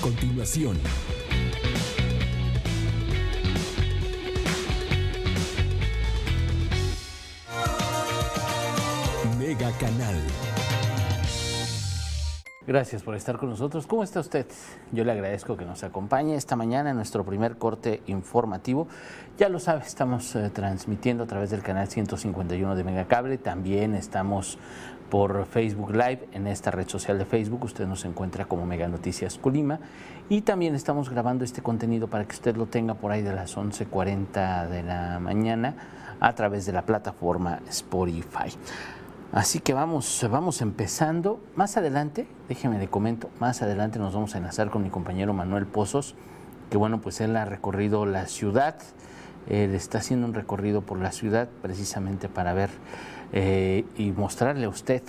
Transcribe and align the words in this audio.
continuación. 0.00 0.78
Mega 9.38 9.70
Canal. 9.78 10.16
Gracias 12.66 13.02
por 13.02 13.16
estar 13.16 13.36
con 13.36 13.50
nosotros. 13.50 13.86
¿Cómo 13.86 14.04
está 14.04 14.20
usted? 14.20 14.46
Yo 14.92 15.02
le 15.04 15.12
agradezco 15.12 15.56
que 15.56 15.64
nos 15.64 15.82
acompañe 15.82 16.36
esta 16.36 16.56
mañana 16.56 16.90
en 16.90 16.96
nuestro 16.96 17.24
primer 17.24 17.56
corte 17.56 18.00
informativo. 18.06 18.86
Ya 19.38 19.48
lo 19.48 19.58
sabe, 19.58 19.80
estamos 19.80 20.36
eh, 20.36 20.50
transmitiendo 20.50 21.24
a 21.24 21.26
través 21.26 21.50
del 21.50 21.62
canal 21.62 21.88
151 21.88 22.76
de 22.76 22.84
Megacable. 22.84 23.38
También 23.38 23.94
estamos 23.94 24.56
por 25.10 25.44
Facebook 25.46 25.90
Live 25.90 26.28
en 26.32 26.46
esta 26.46 26.70
red 26.70 26.88
social 26.88 27.18
de 27.18 27.26
Facebook. 27.26 27.64
Usted 27.64 27.86
nos 27.86 28.04
encuentra 28.04 28.46
como 28.46 28.64
Mega 28.64 28.88
Noticias 28.88 29.36
Colima. 29.36 29.80
Y 30.28 30.42
también 30.42 30.74
estamos 30.74 31.10
grabando 31.10 31.44
este 31.44 31.60
contenido 31.60 32.08
para 32.08 32.24
que 32.24 32.32
usted 32.32 32.56
lo 32.56 32.66
tenga 32.66 32.94
por 32.94 33.10
ahí 33.10 33.20
de 33.20 33.34
las 33.34 33.56
11.40 33.56 34.68
de 34.68 34.82
la 34.84 35.18
mañana 35.18 35.74
a 36.20 36.34
través 36.34 36.64
de 36.64 36.72
la 36.72 36.82
plataforma 36.82 37.60
Spotify. 37.68 38.56
Así 39.32 39.60
que 39.60 39.74
vamos, 39.74 40.26
vamos 40.30 40.60
empezando. 40.62 41.40
Más 41.56 41.76
adelante, 41.76 42.26
déjeme 42.48 42.78
le 42.78 42.88
comento, 42.88 43.30
más 43.38 43.62
adelante 43.62 43.98
nos 43.98 44.14
vamos 44.14 44.34
a 44.34 44.38
enlazar 44.38 44.70
con 44.70 44.82
mi 44.82 44.90
compañero 44.90 45.32
Manuel 45.34 45.66
Pozos, 45.66 46.14
que 46.70 46.76
bueno, 46.76 47.00
pues 47.00 47.20
él 47.20 47.36
ha 47.36 47.44
recorrido 47.44 48.06
la 48.06 48.26
ciudad, 48.26 48.76
él 49.48 49.74
está 49.74 49.98
haciendo 49.98 50.26
un 50.26 50.34
recorrido 50.34 50.82
por 50.82 50.98
la 50.98 51.12
ciudad 51.12 51.48
precisamente 51.62 52.28
para 52.28 52.52
ver 52.54 52.70
eh, 53.32 53.84
y 53.96 54.12
mostrarle 54.12 54.66
a 54.66 54.68
usted 54.68 55.02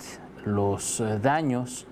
los 0.44 1.00
eh, 1.00 1.18
daños 1.20 1.86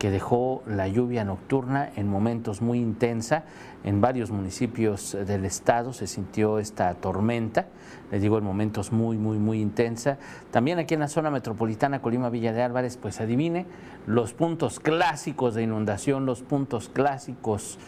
que 0.00 0.10
dejó 0.10 0.62
la 0.66 0.88
lluvia 0.88 1.24
nocturna 1.24 1.90
en 1.94 2.08
momentos 2.08 2.62
muy 2.62 2.78
intensa. 2.78 3.44
En 3.84 4.00
varios 4.00 4.30
municipios 4.30 5.14
del 5.26 5.44
estado 5.44 5.92
se 5.92 6.06
sintió 6.06 6.58
esta 6.58 6.94
tormenta, 6.94 7.66
les 8.10 8.22
digo, 8.22 8.38
en 8.38 8.44
momentos 8.44 8.92
muy, 8.92 9.18
muy, 9.18 9.38
muy 9.38 9.60
intensa. 9.60 10.16
También 10.50 10.78
aquí 10.78 10.94
en 10.94 11.00
la 11.00 11.08
zona 11.08 11.30
metropolitana 11.30 12.00
Colima 12.00 12.30
Villa 12.30 12.54
de 12.54 12.62
Álvarez, 12.62 12.96
pues 12.96 13.20
adivine 13.20 13.66
los 14.06 14.32
puntos 14.32 14.80
clásicos 14.80 15.54
de 15.54 15.64
inundación, 15.64 16.24
los 16.24 16.40
puntos 16.40 16.88
clásicos 16.88 17.78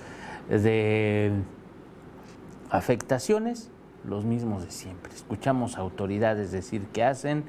de 0.50 1.32
afectaciones, 2.68 3.70
los 4.04 4.24
mismos 4.24 4.64
de 4.64 4.70
siempre. 4.70 5.12
Escuchamos 5.14 5.78
autoridades 5.78 6.52
decir 6.52 6.86
que 6.92 7.04
hacen, 7.04 7.44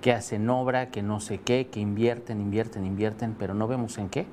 que 0.00 0.12
hacen 0.12 0.48
obra, 0.48 0.90
que 0.90 1.02
no 1.02 1.20
sé 1.20 1.38
qué, 1.38 1.68
que 1.68 1.80
invierten, 1.80 2.40
invierten, 2.40 2.84
invierten, 2.84 3.34
pero 3.38 3.54
no 3.54 3.68
vemos 3.68 3.98
en 3.98 4.08
qué. 4.08 4.26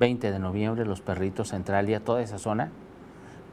20 0.00 0.32
de 0.32 0.38
noviembre, 0.38 0.84
Los 0.84 1.00
Perritos, 1.00 1.48
Centralia, 1.48 2.00
toda 2.00 2.22
esa 2.22 2.38
zona, 2.38 2.70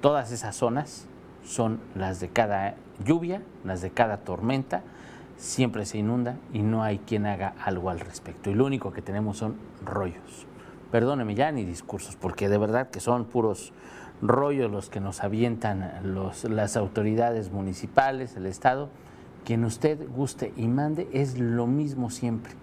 todas 0.02 0.31
esas 0.31 0.56
zonas 0.56 1.08
son 1.44 1.80
las 1.95 2.20
de 2.20 2.30
cada 2.30 2.76
lluvia, 3.06 3.42
las 3.64 3.81
de 3.81 3.92
cada 3.92 4.17
tormenta, 4.17 4.81
siempre 5.38 5.86
se 5.86 5.98
inunda 5.98 6.36
y 6.54 6.61
no 6.61 6.83
hay 6.83 7.00
quien 7.00 7.26
haga 7.26 7.54
algo 7.64 7.89
al 7.89 8.00
respecto. 8.00 8.50
Y 8.50 8.56
lo 8.56 8.66
único 8.66 8.92
que 8.92 9.02
tenemos 9.02 9.38
son 9.38 9.56
rollos. 9.86 10.48
Perdóneme 10.92 11.36
ya 11.36 11.52
ni 11.52 11.66
discursos, 11.66 12.16
porque 12.16 12.50
de 12.50 12.58
verdad 12.58 12.89
que 12.89 13.00
son 13.00 13.26
puros 13.26 13.73
rollos 14.22 14.72
los 14.72 14.89
que 14.89 15.00
nos 15.00 15.23
avientan 15.23 15.92
los, 16.03 16.44
las 16.44 16.75
autoridades 16.78 17.52
municipales, 17.52 18.36
el 18.36 18.45
Estado 18.45 18.89
quien 19.45 19.66
usted 19.66 20.08
guste 20.09 20.53
y 20.58 20.67
mande 20.67 21.08
es 21.11 21.39
lo 21.39 21.67
mismo 21.67 22.09
siempre. 22.09 22.53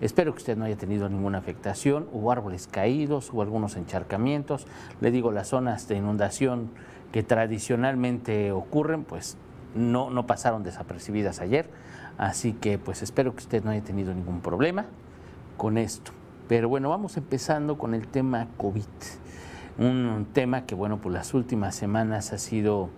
Espero 0.00 0.32
que 0.32 0.38
usted 0.38 0.56
no 0.56 0.64
haya 0.64 0.76
tenido 0.76 1.08
ninguna 1.08 1.38
afectación, 1.38 2.06
hubo 2.12 2.30
árboles 2.30 2.66
caídos, 2.66 3.32
hubo 3.32 3.42
algunos 3.42 3.76
encharcamientos. 3.76 4.66
Le 5.00 5.10
digo, 5.10 5.32
las 5.32 5.48
zonas 5.48 5.88
de 5.88 5.96
inundación 5.96 6.70
que 7.12 7.22
tradicionalmente 7.22 8.52
ocurren, 8.52 9.04
pues 9.04 9.36
no, 9.74 10.10
no 10.10 10.26
pasaron 10.26 10.64
desapercibidas 10.64 11.40
ayer. 11.40 11.70
Así 12.18 12.52
que 12.52 12.78
pues 12.78 13.02
espero 13.02 13.32
que 13.32 13.38
usted 13.38 13.64
no 13.64 13.70
haya 13.70 13.82
tenido 13.82 14.12
ningún 14.12 14.40
problema 14.40 14.86
con 15.56 15.78
esto. 15.78 16.12
Pero 16.48 16.68
bueno, 16.68 16.90
vamos 16.90 17.16
empezando 17.16 17.78
con 17.78 17.94
el 17.94 18.06
tema 18.08 18.48
COVID. 18.58 18.82
Un 19.76 20.28
tema 20.32 20.66
que 20.66 20.76
bueno, 20.76 20.98
pues 21.00 21.12
las 21.12 21.34
últimas 21.34 21.74
semanas 21.74 22.32
ha 22.32 22.38
sido 22.38 22.90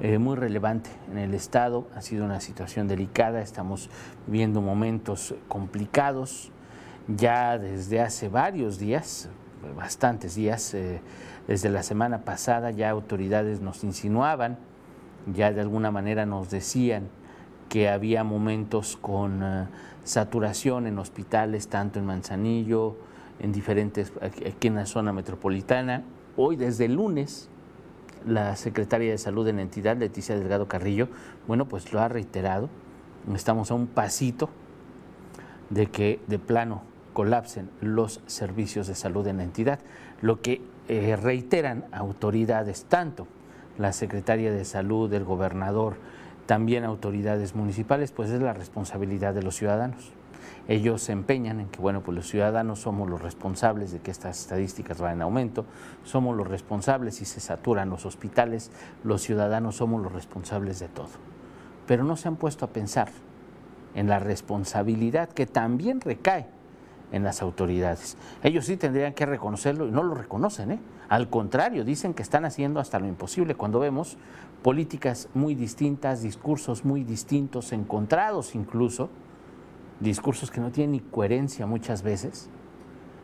eh, 0.00 0.18
muy 0.18 0.36
relevante 0.36 0.90
en 1.10 1.18
el 1.18 1.34
Estado. 1.34 1.88
Ha 1.96 2.02
sido 2.02 2.24
una 2.24 2.40
situación 2.40 2.86
delicada, 2.86 3.42
estamos 3.42 3.90
viviendo 4.28 4.60
momentos 4.60 5.34
complicados 5.48 6.52
ya 7.08 7.58
desde 7.58 8.00
hace 8.00 8.28
varios 8.28 8.78
días, 8.78 9.28
bastantes 9.76 10.36
días, 10.36 10.72
eh, 10.74 11.00
desde 11.48 11.68
la 11.68 11.82
semana 11.82 12.18
pasada 12.24 12.70
ya 12.70 12.88
autoridades 12.90 13.60
nos 13.60 13.82
insinuaban, 13.82 14.58
ya 15.34 15.52
de 15.52 15.62
alguna 15.62 15.90
manera 15.90 16.26
nos 16.26 16.48
decían 16.48 17.08
que 17.68 17.88
había 17.88 18.22
momentos 18.22 18.96
con 18.96 19.42
eh, 19.42 19.66
saturación 20.04 20.86
en 20.86 21.00
hospitales, 21.00 21.66
tanto 21.66 21.98
en 21.98 22.06
Manzanillo, 22.06 22.96
en 23.42 23.52
diferentes, 23.52 24.12
aquí 24.20 24.68
en 24.68 24.76
la 24.76 24.86
zona 24.86 25.12
metropolitana. 25.12 26.04
Hoy 26.36 26.56
desde 26.56 26.86
el 26.86 26.94
lunes 26.94 27.50
la 28.26 28.54
secretaria 28.54 29.10
de 29.10 29.18
Salud 29.18 29.46
en 29.48 29.56
la 29.56 29.62
entidad, 29.62 29.96
Leticia 29.96 30.36
Delgado 30.36 30.68
Carrillo, 30.68 31.08
bueno, 31.48 31.68
pues 31.68 31.92
lo 31.92 32.00
ha 32.00 32.08
reiterado. 32.08 32.70
Estamos 33.34 33.70
a 33.70 33.74
un 33.74 33.88
pasito 33.88 34.48
de 35.70 35.86
que 35.86 36.20
de 36.28 36.38
plano 36.38 36.82
colapsen 37.12 37.68
los 37.80 38.20
servicios 38.26 38.86
de 38.86 38.94
salud 38.94 39.26
en 39.26 39.38
la 39.38 39.42
entidad, 39.42 39.80
lo 40.20 40.40
que 40.40 40.62
eh, 40.88 41.16
reiteran 41.16 41.84
autoridades, 41.92 42.84
tanto 42.84 43.26
la 43.76 43.92
secretaria 43.92 44.52
de 44.52 44.64
Salud, 44.64 45.12
el 45.12 45.24
gobernador, 45.24 45.96
también 46.46 46.84
autoridades 46.84 47.54
municipales, 47.54 48.12
pues 48.12 48.30
es 48.30 48.40
la 48.40 48.52
responsabilidad 48.52 49.34
de 49.34 49.42
los 49.42 49.56
ciudadanos 49.56 50.12
ellos 50.72 51.02
se 51.02 51.12
empeñan 51.12 51.60
en 51.60 51.68
que, 51.68 51.82
bueno, 51.82 52.00
pues 52.00 52.16
los 52.16 52.26
ciudadanos 52.26 52.80
somos 52.80 53.08
los 53.08 53.20
responsables 53.20 53.92
de 53.92 54.00
que 54.00 54.10
estas 54.10 54.40
estadísticas 54.40 55.02
vayan 55.02 55.18
en 55.18 55.22
aumento, 55.22 55.66
somos 56.02 56.34
los 56.34 56.48
responsables 56.48 57.16
si 57.16 57.26
se 57.26 57.40
saturan 57.40 57.90
los 57.90 58.06
hospitales, 58.06 58.70
los 59.04 59.20
ciudadanos 59.20 59.76
somos 59.76 60.02
los 60.02 60.12
responsables 60.12 60.80
de 60.80 60.88
todo. 60.88 61.10
Pero 61.86 62.04
no 62.04 62.16
se 62.16 62.28
han 62.28 62.36
puesto 62.36 62.64
a 62.64 62.68
pensar 62.68 63.10
en 63.94 64.08
la 64.08 64.18
responsabilidad 64.18 65.28
que 65.28 65.44
también 65.44 66.00
recae 66.00 66.46
en 67.12 67.22
las 67.22 67.42
autoridades. 67.42 68.16
Ellos 68.42 68.64
sí 68.64 68.78
tendrían 68.78 69.12
que 69.12 69.26
reconocerlo 69.26 69.86
y 69.86 69.90
no 69.90 70.02
lo 70.02 70.14
reconocen. 70.14 70.70
¿eh? 70.70 70.78
Al 71.10 71.28
contrario, 71.28 71.84
dicen 71.84 72.14
que 72.14 72.22
están 72.22 72.46
haciendo 72.46 72.80
hasta 72.80 72.98
lo 72.98 73.06
imposible 73.06 73.54
cuando 73.54 73.78
vemos 73.78 74.16
políticas 74.62 75.28
muy 75.34 75.54
distintas, 75.54 76.22
discursos 76.22 76.86
muy 76.86 77.04
distintos, 77.04 77.72
encontrados 77.72 78.54
incluso, 78.54 79.10
discursos 80.02 80.50
que 80.50 80.60
no 80.60 80.70
tienen 80.70 80.92
ni 80.92 81.00
coherencia 81.00 81.66
muchas 81.66 82.02
veces, 82.02 82.48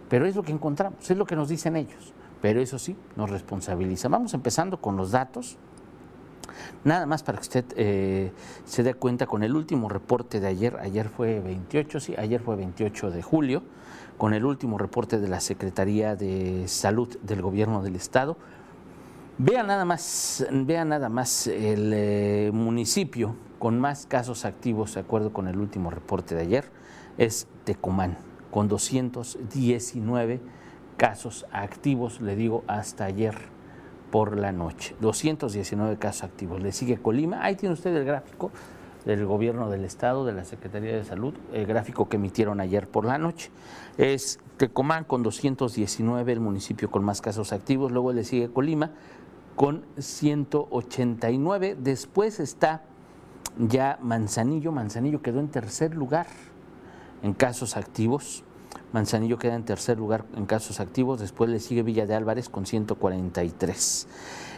pero 0.08 0.26
es 0.26 0.36
lo 0.36 0.42
que 0.42 0.52
encontramos, 0.52 1.10
es 1.10 1.16
lo 1.16 1.26
que 1.26 1.36
nos 1.36 1.48
dicen 1.48 1.76
ellos, 1.76 2.12
pero 2.40 2.60
eso 2.60 2.78
sí, 2.78 2.96
nos 3.16 3.30
responsabiliza. 3.30 4.08
Vamos 4.08 4.34
empezando 4.34 4.80
con 4.80 4.96
los 4.96 5.10
datos. 5.10 5.58
Nada 6.84 7.06
más 7.06 7.22
para 7.22 7.38
que 7.38 7.42
usted 7.42 7.64
eh, 7.76 8.32
se 8.64 8.82
dé 8.82 8.94
cuenta 8.94 9.26
con 9.26 9.42
el 9.42 9.54
último 9.54 9.88
reporte 9.88 10.40
de 10.40 10.48
ayer, 10.48 10.76
ayer 10.80 11.08
fue 11.08 11.40
28, 11.40 12.00
sí, 12.00 12.14
ayer 12.16 12.40
fue 12.40 12.56
28 12.56 13.10
de 13.10 13.22
julio, 13.22 13.62
con 14.16 14.34
el 14.34 14.44
último 14.44 14.78
reporte 14.78 15.18
de 15.18 15.28
la 15.28 15.40
Secretaría 15.40 16.16
de 16.16 16.66
Salud 16.66 17.16
del 17.22 17.42
Gobierno 17.42 17.82
del 17.82 17.96
Estado. 17.96 18.36
Vean 19.40 19.68
nada 19.68 19.84
más, 19.84 20.44
vean 20.50 20.88
nada 20.88 21.08
más 21.08 21.46
el 21.46 21.92
eh, 21.94 22.50
municipio 22.52 23.36
con 23.60 23.78
más 23.78 24.04
casos 24.06 24.44
activos, 24.44 24.94
de 24.94 25.00
acuerdo 25.00 25.32
con 25.32 25.46
el 25.46 25.60
último 25.60 25.90
reporte 25.90 26.34
de 26.34 26.40
ayer, 26.40 26.64
es 27.18 27.46
Tecumán, 27.62 28.18
con 28.50 28.66
219 28.66 30.40
casos 30.96 31.46
activos, 31.52 32.20
le 32.20 32.34
digo, 32.34 32.64
hasta 32.66 33.04
ayer 33.04 33.36
por 34.10 34.36
la 34.36 34.50
noche. 34.50 34.96
219 35.00 35.98
casos 35.98 36.24
activos. 36.24 36.60
Le 36.60 36.72
sigue 36.72 36.96
Colima. 36.96 37.44
Ahí 37.44 37.54
tiene 37.54 37.74
usted 37.74 37.94
el 37.94 38.04
gráfico 38.04 38.50
del 39.04 39.24
gobierno 39.24 39.70
del 39.70 39.84
estado, 39.84 40.24
de 40.24 40.32
la 40.32 40.44
Secretaría 40.44 40.96
de 40.96 41.04
Salud, 41.04 41.32
el 41.52 41.64
gráfico 41.64 42.08
que 42.08 42.16
emitieron 42.16 42.60
ayer 42.60 42.88
por 42.88 43.04
la 43.04 43.18
noche. 43.18 43.52
Es 43.98 44.40
Tecomán 44.56 45.04
con 45.04 45.22
219, 45.22 46.32
el 46.32 46.40
municipio 46.40 46.90
con 46.90 47.04
más 47.04 47.20
casos 47.20 47.52
activos. 47.52 47.92
Luego 47.92 48.12
le 48.12 48.24
sigue 48.24 48.50
Colima 48.50 48.90
con 49.58 49.84
189. 49.98 51.76
Después 51.80 52.38
está 52.38 52.84
ya 53.58 53.98
Manzanillo, 54.00 54.70
Manzanillo 54.70 55.20
quedó 55.20 55.40
en 55.40 55.48
tercer 55.48 55.96
lugar 55.96 56.28
en 57.24 57.34
casos 57.34 57.76
activos. 57.76 58.44
Manzanillo 58.92 59.36
queda 59.36 59.56
en 59.56 59.64
tercer 59.64 59.98
lugar 59.98 60.26
en 60.36 60.46
casos 60.46 60.78
activos, 60.78 61.18
después 61.18 61.50
le 61.50 61.58
sigue 61.58 61.82
Villa 61.82 62.06
de 62.06 62.14
Álvarez 62.14 62.48
con 62.48 62.66
143. 62.66 64.06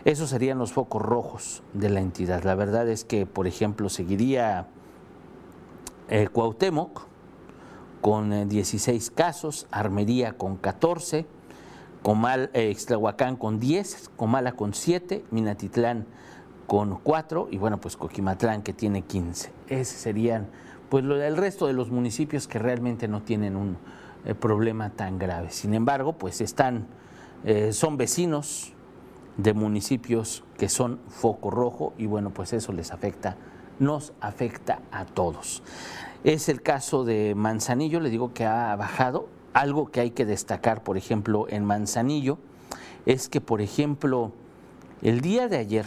Esos 0.04 0.28
serían 0.28 0.58
los 0.58 0.74
focos 0.74 1.00
rojos 1.00 1.62
de 1.72 1.88
la 1.88 2.00
entidad. 2.00 2.42
La 2.44 2.54
verdad 2.54 2.86
es 2.86 3.06
que, 3.06 3.24
por 3.24 3.46
ejemplo, 3.46 3.88
seguiría 3.88 4.66
eh, 6.10 6.28
Cuauhtémoc 6.30 7.06
con 8.02 8.50
16 8.50 9.08
eh, 9.08 9.12
casos, 9.14 9.66
Armería 9.70 10.36
con 10.36 10.58
14, 10.58 11.26
Comal, 12.02 12.50
eh, 12.54 12.76
con 13.38 13.60
10, 13.60 14.10
Comala 14.16 14.52
con 14.52 14.74
7, 14.74 15.24
Minatitlán 15.30 16.06
con 16.66 16.98
4 17.02 17.48
y 17.50 17.58
bueno, 17.58 17.80
pues 17.80 17.96
Coquimatlán 17.96 18.62
que 18.62 18.72
tiene 18.72 19.02
15. 19.02 19.52
Ese 19.68 19.96
serían 19.96 20.48
pues 20.88 21.04
lo, 21.04 21.22
el 21.22 21.36
resto 21.36 21.66
de 21.66 21.72
los 21.72 21.90
municipios 21.90 22.48
que 22.48 22.58
realmente 22.58 23.08
no 23.08 23.22
tienen 23.22 23.56
un 23.56 23.78
eh, 24.24 24.34
problema 24.34 24.90
tan 24.90 25.18
grave. 25.18 25.50
Sin 25.50 25.72
embargo, 25.72 26.14
pues 26.14 26.40
están, 26.40 26.86
eh, 27.44 27.72
son 27.72 27.96
vecinos 27.96 28.72
de 29.36 29.54
municipios 29.54 30.44
que 30.58 30.68
son 30.68 31.00
foco 31.08 31.50
rojo 31.50 31.94
y 31.96 32.06
bueno, 32.06 32.30
pues 32.30 32.52
eso 32.52 32.72
les 32.72 32.92
afecta, 32.92 33.36
nos 33.78 34.12
afecta 34.20 34.80
a 34.90 35.04
todos. 35.04 35.62
Es 36.24 36.48
el 36.48 36.60
caso 36.60 37.04
de 37.04 37.34
Manzanillo, 37.34 38.00
le 38.00 38.10
digo 38.10 38.34
que 38.34 38.44
ha 38.44 38.76
bajado. 38.76 39.28
Algo 39.52 39.90
que 39.90 40.00
hay 40.00 40.10
que 40.10 40.24
destacar, 40.24 40.82
por 40.82 40.96
ejemplo, 40.96 41.46
en 41.48 41.64
Manzanillo, 41.64 42.38
es 43.06 43.28
que, 43.28 43.40
por 43.40 43.60
ejemplo, 43.60 44.32
el 45.02 45.20
día 45.20 45.48
de 45.48 45.56
ayer, 45.56 45.86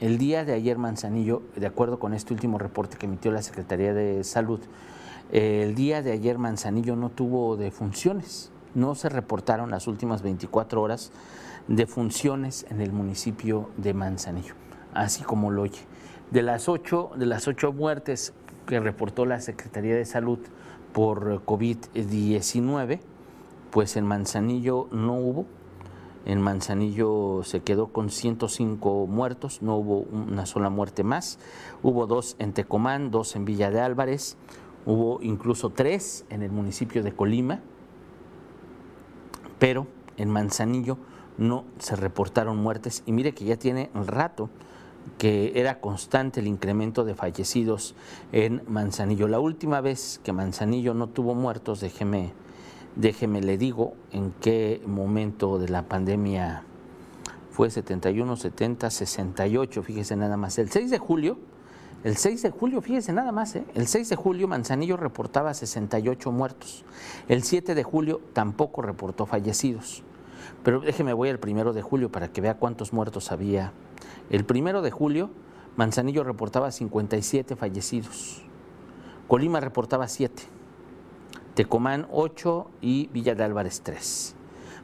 el 0.00 0.18
día 0.18 0.44
de 0.44 0.54
ayer 0.54 0.78
Manzanillo, 0.78 1.42
de 1.56 1.66
acuerdo 1.66 1.98
con 1.98 2.14
este 2.14 2.32
último 2.32 2.58
reporte 2.58 2.96
que 2.96 3.06
emitió 3.06 3.30
la 3.30 3.42
Secretaría 3.42 3.92
de 3.92 4.24
Salud, 4.24 4.60
el 5.30 5.74
día 5.74 6.02
de 6.02 6.12
ayer 6.12 6.38
Manzanillo 6.38 6.96
no 6.96 7.10
tuvo 7.10 7.56
defunciones, 7.56 8.50
no 8.74 8.94
se 8.94 9.08
reportaron 9.08 9.70
las 9.70 9.86
últimas 9.86 10.22
24 10.22 10.80
horas 10.80 11.12
de 11.68 11.86
funciones 11.86 12.66
en 12.70 12.80
el 12.80 12.92
municipio 12.92 13.68
de 13.76 13.94
Manzanillo, 13.94 14.54
así 14.94 15.22
como 15.22 15.50
lo 15.50 15.62
oye. 15.62 15.80
De 16.30 16.42
las 16.42 16.68
ocho, 16.68 17.10
de 17.16 17.26
las 17.26 17.46
ocho 17.46 17.72
muertes 17.72 18.32
que 18.66 18.80
reportó 18.80 19.26
la 19.26 19.40
Secretaría 19.40 19.96
de 19.96 20.04
Salud 20.04 20.38
por 20.92 21.44
COVID-19, 21.44 23.00
pues 23.70 23.96
en 23.96 24.06
Manzanillo 24.06 24.88
no 24.90 25.14
hubo. 25.14 25.46
En 26.24 26.40
Manzanillo 26.40 27.42
se 27.42 27.60
quedó 27.60 27.88
con 27.88 28.10
105 28.10 29.06
muertos, 29.08 29.60
no 29.60 29.76
hubo 29.76 30.00
una 30.00 30.46
sola 30.46 30.70
muerte 30.70 31.02
más. 31.02 31.38
Hubo 31.82 32.06
dos 32.06 32.36
en 32.38 32.52
Tecomán, 32.52 33.10
dos 33.10 33.34
en 33.34 33.44
Villa 33.44 33.70
de 33.70 33.80
Álvarez, 33.80 34.36
hubo 34.86 35.20
incluso 35.22 35.70
tres 35.70 36.24
en 36.30 36.42
el 36.42 36.52
municipio 36.52 37.02
de 37.02 37.12
Colima, 37.12 37.60
pero 39.58 39.86
en 40.16 40.30
Manzanillo 40.30 40.98
no 41.38 41.64
se 41.78 41.96
reportaron 41.96 42.58
muertes 42.58 43.02
y 43.06 43.12
mire 43.12 43.34
que 43.34 43.44
ya 43.44 43.56
tiene 43.56 43.90
rato 43.94 44.50
que 45.18 45.52
era 45.54 45.80
constante 45.80 46.40
el 46.40 46.46
incremento 46.46 47.04
de 47.04 47.14
fallecidos 47.14 47.94
en 48.32 48.62
Manzanillo. 48.66 49.28
La 49.28 49.40
última 49.40 49.80
vez 49.80 50.20
que 50.24 50.32
Manzanillo 50.32 50.94
no 50.94 51.08
tuvo 51.08 51.34
muertos, 51.34 51.80
déjeme, 51.80 52.32
déjeme 52.96 53.40
le 53.40 53.58
digo 53.58 53.94
en 54.12 54.32
qué 54.40 54.82
momento 54.86 55.58
de 55.58 55.68
la 55.68 55.82
pandemia 55.82 56.64
fue 57.50 57.70
71, 57.70 58.36
70, 58.36 58.90
68, 58.90 59.82
fíjese 59.82 60.16
nada 60.16 60.36
más. 60.36 60.58
El 60.58 60.70
6 60.70 60.90
de 60.90 60.98
julio, 60.98 61.38
el 62.02 62.16
6 62.16 62.42
de 62.42 62.50
julio, 62.50 62.80
fíjese 62.80 63.12
nada 63.12 63.30
más, 63.30 63.54
¿eh? 63.54 63.64
el 63.74 63.86
6 63.86 64.08
de 64.08 64.16
julio 64.16 64.48
Manzanillo 64.48 64.96
reportaba 64.96 65.54
68 65.54 66.32
muertos. 66.32 66.84
El 67.28 67.42
7 67.44 67.74
de 67.74 67.82
julio 67.84 68.20
tampoco 68.32 68.82
reportó 68.82 69.26
fallecidos. 69.26 70.02
Pero 70.64 70.80
déjeme, 70.80 71.12
voy 71.12 71.28
al 71.28 71.38
primero 71.38 71.72
de 71.72 71.82
julio 71.82 72.10
para 72.10 72.28
que 72.32 72.40
vea 72.40 72.56
cuántos 72.56 72.92
muertos 72.92 73.30
había. 73.30 73.72
El 74.30 74.44
primero 74.44 74.82
de 74.82 74.90
julio, 74.90 75.30
Manzanillo 75.76 76.24
reportaba 76.24 76.70
57 76.70 77.56
fallecidos. 77.56 78.42
Colima 79.28 79.60
reportaba 79.60 80.08
7. 80.08 80.42
Tecomán 81.54 82.06
8 82.10 82.70
y 82.80 83.08
Villa 83.08 83.34
de 83.34 83.44
Álvarez 83.44 83.82
3. 83.82 84.34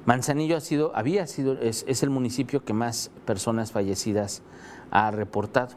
Manzanillo 0.06 0.56
ha 0.56 0.60
sido, 0.60 0.92
había 0.94 1.26
sido, 1.26 1.54
es, 1.60 1.84
es 1.86 2.02
el 2.02 2.10
municipio 2.10 2.64
que 2.64 2.72
más 2.72 3.10
personas 3.24 3.72
fallecidas 3.72 4.42
ha 4.90 5.10
reportado. 5.10 5.74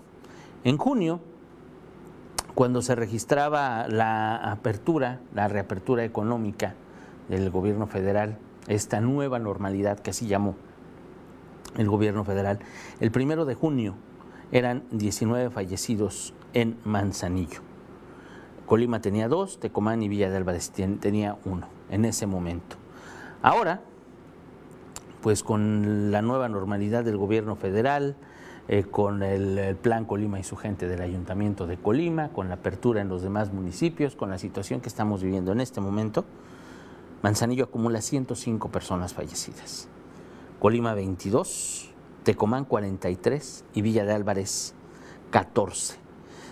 En 0.64 0.78
junio, 0.78 1.20
cuando 2.56 2.82
se 2.82 2.96
registraba 2.96 3.88
la 3.88 4.36
apertura, 4.36 5.20
la 5.34 5.48
reapertura 5.48 6.04
económica 6.04 6.76
del 7.30 7.50
gobierno 7.50 7.88
federal, 7.88 8.38
esta 8.68 9.02
nueva 9.02 9.40
normalidad 9.40 10.00
que 10.00 10.12
así 10.12 10.28
llamó 10.28 10.56
el 11.78 11.90
gobierno 11.90 12.24
federal. 12.24 12.60
El 13.00 13.12
primero 13.12 13.46
de 13.46 13.56
junio 13.56 13.96
eran 14.52 14.84
19 14.92 15.50
fallecidos 15.50 16.34
en 16.54 16.78
Manzanillo. 16.84 17.62
Colima 18.66 19.02
tenía 19.02 19.28
dos, 19.28 19.60
Tecomán 19.60 20.02
y 20.02 20.08
Villa 20.08 20.30
de 20.30 20.38
Álvarez 20.38 20.72
tenía 20.72 21.38
uno 21.46 21.68
en 21.90 22.06
ese 22.06 22.26
momento. 22.26 22.78
Ahora, 23.42 23.82
pues 25.22 25.44
con 25.44 26.12
la 26.12 26.22
nueva 26.22 26.50
normalidad 26.50 27.04
del 27.04 27.18
gobierno 27.18 27.56
federal, 27.56 28.16
eh, 28.68 28.84
con 28.84 29.24
el, 29.24 29.58
el, 29.58 29.76
plan 29.76 30.06
Colima 30.06 30.40
y 30.40 30.44
su 30.44 30.56
gente 30.56 30.88
del 30.88 31.02
ayuntamiento 31.02 31.68
de 31.68 31.78
Colima, 31.78 32.30
con 32.30 32.48
la 32.48 32.56
apertura 32.56 33.02
en 33.02 33.10
los 33.10 33.22
demás 33.22 33.52
municipios, 33.52 34.16
con 34.16 34.30
la 34.30 34.38
situación 34.38 34.80
que 34.80 34.88
estamos 34.88 35.22
viviendo 35.22 35.52
en 35.52 35.60
este 35.60 35.82
momento, 35.82 36.26
Manzanillo 37.22 37.66
acumula 37.66 38.02
105 38.02 38.70
personas 38.70 39.14
fallecidas. 39.14 39.90
Colima 40.62 40.94
22, 40.94 41.90
Tecomán 42.22 42.66
43 42.66 43.66
y 43.74 43.82
Villa 43.82 44.06
de 44.06 44.14
Álvarez 44.14 44.76
14. 45.32 45.98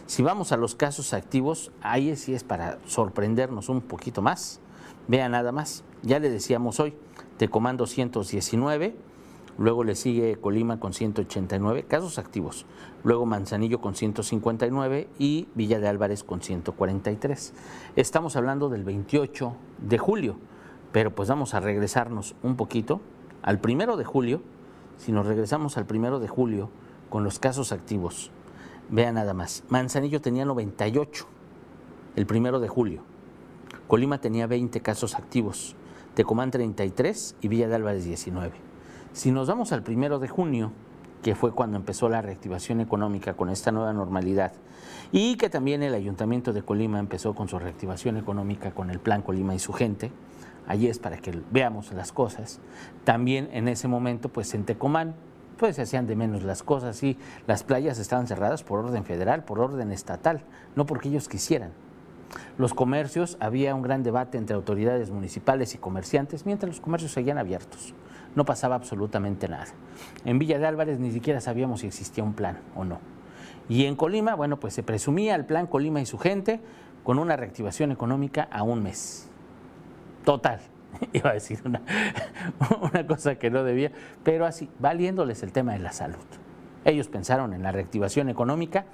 Si 0.08 0.24
vamos 0.24 0.52
a 0.52 0.58
los 0.58 0.74
casos 0.74 1.14
activos, 1.14 1.72
ahí 1.84 2.16
sí 2.16 2.34
es 2.34 2.44
para 2.44 2.80
sorprendernos 2.88 3.70
un 3.70 3.82
poquito 3.82 4.24
más. 4.24 4.62
Vea 5.08 5.30
nada 5.30 5.52
más, 5.52 5.84
ya 6.02 6.18
le 6.18 6.32
decíamos 6.32 6.80
hoy, 6.80 6.96
Tecomán 7.38 7.78
219, 7.78 8.96
luego 9.60 9.84
le 9.84 9.94
sigue 9.94 10.38
Colima 10.38 10.80
con 10.80 10.94
189 10.94 11.84
casos 11.84 12.18
activos, 12.18 12.66
luego 13.04 13.28
Manzanillo 13.28 13.80
con 13.80 13.94
159 13.94 15.08
y 15.20 15.50
Villa 15.54 15.80
de 15.80 15.88
Álvarez 15.88 16.24
con 16.24 16.42
143. 16.42 17.54
Estamos 17.96 18.36
hablando 18.36 18.70
del 18.70 18.84
28 18.84 19.56
de 19.88 19.98
julio. 20.00 20.38
Pero 20.92 21.14
pues 21.14 21.30
vamos 21.30 21.54
a 21.54 21.60
regresarnos 21.60 22.34
un 22.42 22.56
poquito 22.56 23.02
al 23.42 23.60
primero 23.60 23.98
de 23.98 24.06
julio. 24.06 24.42
Si 24.98 25.12
nos 25.12 25.26
regresamos 25.26 25.78
al 25.78 25.86
primero 25.86 26.20
de 26.20 26.28
julio 26.28 26.70
con 27.10 27.24
los 27.24 27.40
casos 27.40 27.72
activos, 27.72 28.32
vean 28.90 29.16
nada 29.16 29.34
más. 29.34 29.64
Manzanillo 29.70 30.22
tenía 30.22 30.46
98 30.46 31.26
el 32.16 32.26
primero 32.26 32.60
de 32.60 32.68
julio. 32.68 33.02
Colima 33.88 34.20
tenía 34.20 34.48
20 34.48 34.82
casos 34.82 35.16
activos. 35.16 35.76
Tecomán 36.16 36.52
33 36.52 37.36
y 37.42 37.48
Villa 37.48 37.68
de 37.68 37.76
Álvarez 37.76 38.04
19. 38.04 38.52
Si 39.14 39.32
nos 39.32 39.48
vamos 39.48 39.72
al 39.72 39.84
primero 39.84 40.20
de 40.20 40.28
junio, 40.28 40.72
que 41.24 41.36
fue 41.36 41.52
cuando 41.54 41.78
empezó 41.78 42.10
la 42.10 42.22
reactivación 42.22 42.82
económica 42.82 43.36
con 43.36 43.50
esta 43.50 43.72
nueva 43.72 43.94
normalidad, 43.94 44.54
y 45.12 45.36
que 45.38 45.50
también 45.50 45.84
el 45.84 45.94
Ayuntamiento 45.94 46.54
de 46.54 46.62
Colima 46.62 47.00
empezó 47.00 47.34
con 47.34 47.48
su 47.48 47.58
reactivación 47.60 48.18
económica 48.18 48.72
con 48.72 48.90
el 48.90 49.00
Plan 49.00 49.22
Colima 49.22 49.56
y 49.56 49.60
su 49.60 49.74
gente, 49.74 50.12
allí 50.70 50.88
es 50.88 51.00
para 51.00 51.18
que 51.18 51.42
veamos 51.52 51.92
las 51.92 52.14
cosas. 52.14 52.62
También 53.04 53.50
en 53.52 53.68
ese 53.68 53.90
momento, 53.90 54.30
pues 54.30 54.54
en 54.54 54.64
Tecomán, 54.64 55.16
pues 55.58 55.76
se 55.76 55.82
hacían 55.82 56.08
de 56.08 56.16
menos 56.16 56.44
las 56.44 56.64
cosas 56.64 57.04
y 57.04 57.18
las 57.48 57.64
playas 57.64 58.00
estaban 58.00 58.28
cerradas 58.28 58.64
por 58.64 58.80
orden 58.80 59.04
federal, 59.04 59.44
por 59.44 59.60
orden 59.60 59.92
estatal, 59.92 60.44
no 60.76 60.86
porque 60.86 61.10
ellos 61.10 61.28
quisieran. 61.28 61.72
Los 62.60 62.76
comercios, 62.76 63.36
había 63.40 63.74
un 63.74 63.82
gran 63.82 64.04
debate 64.04 64.38
entre 64.38 64.56
autoridades 64.56 65.10
municipales 65.10 65.74
y 65.74 65.80
comerciantes, 65.80 66.46
mientras 66.46 66.70
los 66.70 66.80
comercios 66.80 67.12
seguían 67.12 67.40
abiertos. 67.40 67.96
No 68.36 68.46
pasaba 68.46 68.76
absolutamente 68.76 69.50
nada. 69.50 69.66
En 70.24 70.38
Villa 70.38 70.60
de 70.60 70.68
Álvarez 70.68 71.00
ni 71.00 71.12
siquiera 71.12 71.42
sabíamos 71.42 71.80
si 71.80 71.88
existía 71.88 72.24
un 72.24 72.34
plan 72.34 72.60
o 72.76 72.86
no. 72.86 73.00
Y 73.68 73.86
en 73.86 73.96
Colima, 73.96 74.36
bueno, 74.36 74.60
pues 74.60 74.76
se 74.76 74.84
presumía 74.84 75.34
el 75.34 75.46
plan 75.46 75.66
Colima 75.66 76.00
y 76.00 76.06
su 76.06 76.20
gente 76.20 76.62
con 77.04 77.18
una 77.18 77.36
reactivación 77.36 77.92
económica 77.92 78.48
a 78.52 78.62
un 78.62 78.84
mes 78.84 79.29
total. 80.26 80.60
Iba 81.14 81.32
a 81.32 81.34
decir 81.34 81.62
una, 81.66 83.08
cosa 83.08 83.36
que 83.36 83.50
no 83.50 83.64
debía, 83.64 83.92
pero 84.24 84.46
así, 84.46 84.70
valiéndoles 84.80 85.44
el 85.44 85.52
tema 85.52 85.74
de 85.74 85.80
la 85.80 85.92
salud. 85.92 86.26
Ellos 86.86 87.08
pensaron 87.08 87.54
en 87.54 87.64
la 87.64 87.72
reactivación 87.72 88.30
económica 88.30 88.86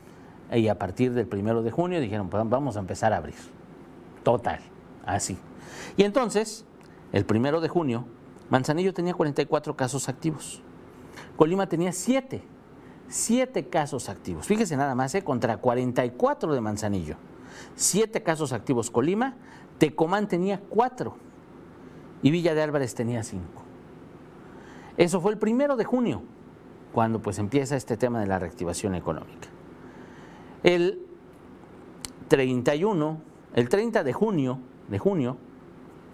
y 0.52 0.68
a 0.68 0.78
partir 0.78 1.14
del 1.14 1.28
primero 1.28 1.64
de 1.64 1.72
junio 1.72 2.00
dijeron, 2.00 2.30
pues 2.30 2.44
vamos 2.48 2.78
a 2.78 2.80
empezar 2.80 3.14
a 3.14 3.18
abrir. 3.18 3.36
Total, 4.24 4.60
así. 5.06 5.38
Y 5.98 6.04
entonces, 6.04 6.66
el 7.12 7.26
primero 7.26 7.62
de 7.62 7.70
junio, 7.70 8.06
Manzanillo 8.50 8.94
tenía 8.94 9.14
44 9.14 9.76
casos 9.76 10.10
activos. 10.10 10.62
Colima 11.36 11.68
tenía 11.68 11.92
7, 11.92 12.44
7 13.08 13.70
casos 13.70 14.10
activos. 14.10 14.46
Fíjese 14.46 14.78
nada 14.78 14.96
más, 14.96 15.16
¿eh? 15.16 15.24
contra 15.24 15.58
44 15.58 16.54
de 16.54 16.62
Manzanillo. 16.62 17.18
7 17.76 18.24
casos 18.24 18.54
activos 18.54 18.92
Colima, 18.92 19.36
Tecomán 19.78 20.28
tenía 20.28 20.62
4 20.70 21.16
y 22.22 22.32
Villa 22.32 22.56
de 22.56 22.62
Álvarez 22.62 22.96
tenía 22.96 23.24
5. 23.24 23.44
Eso 24.98 25.20
fue 25.20 25.32
el 25.32 25.38
primero 25.38 25.76
de 25.76 25.84
junio, 25.84 26.24
cuando 26.94 27.22
pues 27.22 27.40
empieza 27.40 27.76
este 27.76 27.98
tema 27.98 28.20
de 28.22 28.28
la 28.28 28.40
reactivación 28.40 28.96
económica. 28.96 29.50
El 30.64 31.06
31, 32.30 33.22
el 33.54 33.70
30 33.70 34.04
de 34.04 34.14
junio, 34.14 34.60
de 34.88 34.98
junio, 34.98 35.38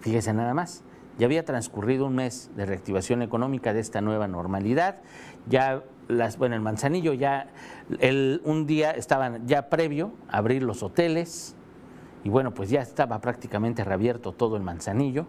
fíjese 0.00 0.32
nada 0.32 0.54
más, 0.54 0.84
Ya 1.18 1.26
había 1.26 1.44
transcurrido 1.44 2.06
un 2.06 2.14
mes 2.14 2.50
de 2.56 2.64
reactivación 2.64 3.22
económica 3.22 3.74
de 3.74 3.80
esta 3.80 4.00
nueva 4.00 4.28
normalidad. 4.28 5.02
Ya 5.46 5.84
las, 6.08 6.38
bueno, 6.38 6.54
el 6.54 6.62
Manzanillo 6.62 7.12
ya 7.12 7.48
el, 8.00 8.40
un 8.44 8.66
día 8.66 8.92
estaban 8.92 9.46
ya 9.46 9.68
previo 9.68 10.12
a 10.28 10.38
abrir 10.38 10.62
los 10.62 10.82
hoteles 10.82 11.54
y 12.24 12.28
bueno, 12.28 12.54
pues 12.54 12.70
ya 12.70 12.80
estaba 12.80 13.20
prácticamente 13.20 13.84
reabierto 13.84 14.32
todo 14.32 14.56
el 14.56 14.62
Manzanillo. 14.62 15.26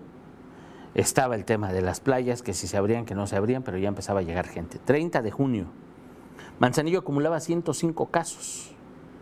Estaba 0.94 1.36
el 1.36 1.44
tema 1.44 1.74
de 1.74 1.82
las 1.82 2.00
playas, 2.00 2.44
que 2.44 2.54
si 2.54 2.68
se 2.68 2.78
abrían, 2.78 3.06
que 3.06 3.16
no 3.16 3.26
se 3.26 3.36
abrían, 3.36 3.64
pero 3.64 3.78
ya 3.78 3.88
empezaba 3.88 4.20
a 4.20 4.24
llegar 4.24 4.48
gente. 4.48 4.78
30 4.78 5.24
de 5.24 5.32
junio, 5.32 5.66
Manzanillo 6.60 7.00
acumulaba 7.00 7.40
105 7.40 8.06
casos. 8.08 8.72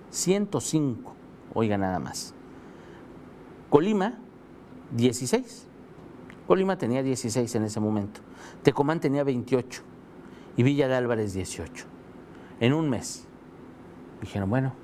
105, 0.09 1.15
oiga 1.53 1.77
nada 1.77 1.99
más. 1.99 2.33
Colima, 3.69 4.19
16. 4.91 5.67
Colima 6.45 6.77
tenía 6.77 7.01
16 7.01 7.55
en 7.55 7.63
ese 7.63 7.79
momento. 7.79 8.19
Tecomán 8.63 8.99
tenía 8.99 9.23
28 9.23 9.83
y 10.57 10.63
Villa 10.63 10.89
de 10.89 10.95
Álvarez 10.95 11.33
18. 11.33 11.85
En 12.59 12.73
un 12.73 12.89
mes. 12.89 13.25
Dijeron, 14.19 14.49
bueno. 14.49 14.80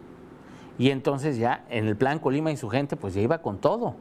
Y 0.78 0.92
entonces 0.92 1.38
ya 1.38 1.66
en 1.70 1.88
el 1.88 1.96
plan 1.96 2.20
Colima 2.20 2.52
y 2.52 2.58
su 2.58 2.70
gente 2.70 2.96
pues 2.96 3.14
ya 3.14 3.22
iba 3.22 3.40
con 3.40 3.58
todo. 3.60 3.96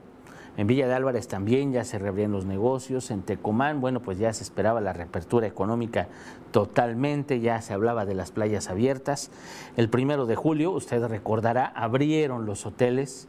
En 0.57 0.67
Villa 0.67 0.87
de 0.89 0.95
Álvarez 0.95 1.29
también 1.29 1.73
ya 1.73 1.85
se 1.85 1.99
reabrían 1.99 2.33
los 2.33 2.47
negocios, 2.47 3.11
en 3.11 3.21
Tecomán, 3.21 3.83
bueno, 3.83 4.01
pues 4.01 4.19
ya 4.19 4.33
se 4.33 4.43
esperaba 4.43 4.81
la 4.81 4.95
reapertura 4.95 5.47
económica 5.47 6.09
totalmente, 6.51 7.41
ya 7.41 7.61
se 7.61 7.75
hablaba 7.75 8.07
de 8.07 8.15
las 8.15 8.31
playas 8.31 8.71
abiertas. 8.71 9.31
El 9.77 9.91
primero 9.91 10.25
de 10.25 10.35
julio, 10.35 10.71
usted 10.71 11.05
recordará, 11.07 11.67
abrieron 11.67 12.47
los 12.47 12.65
hoteles 12.65 13.29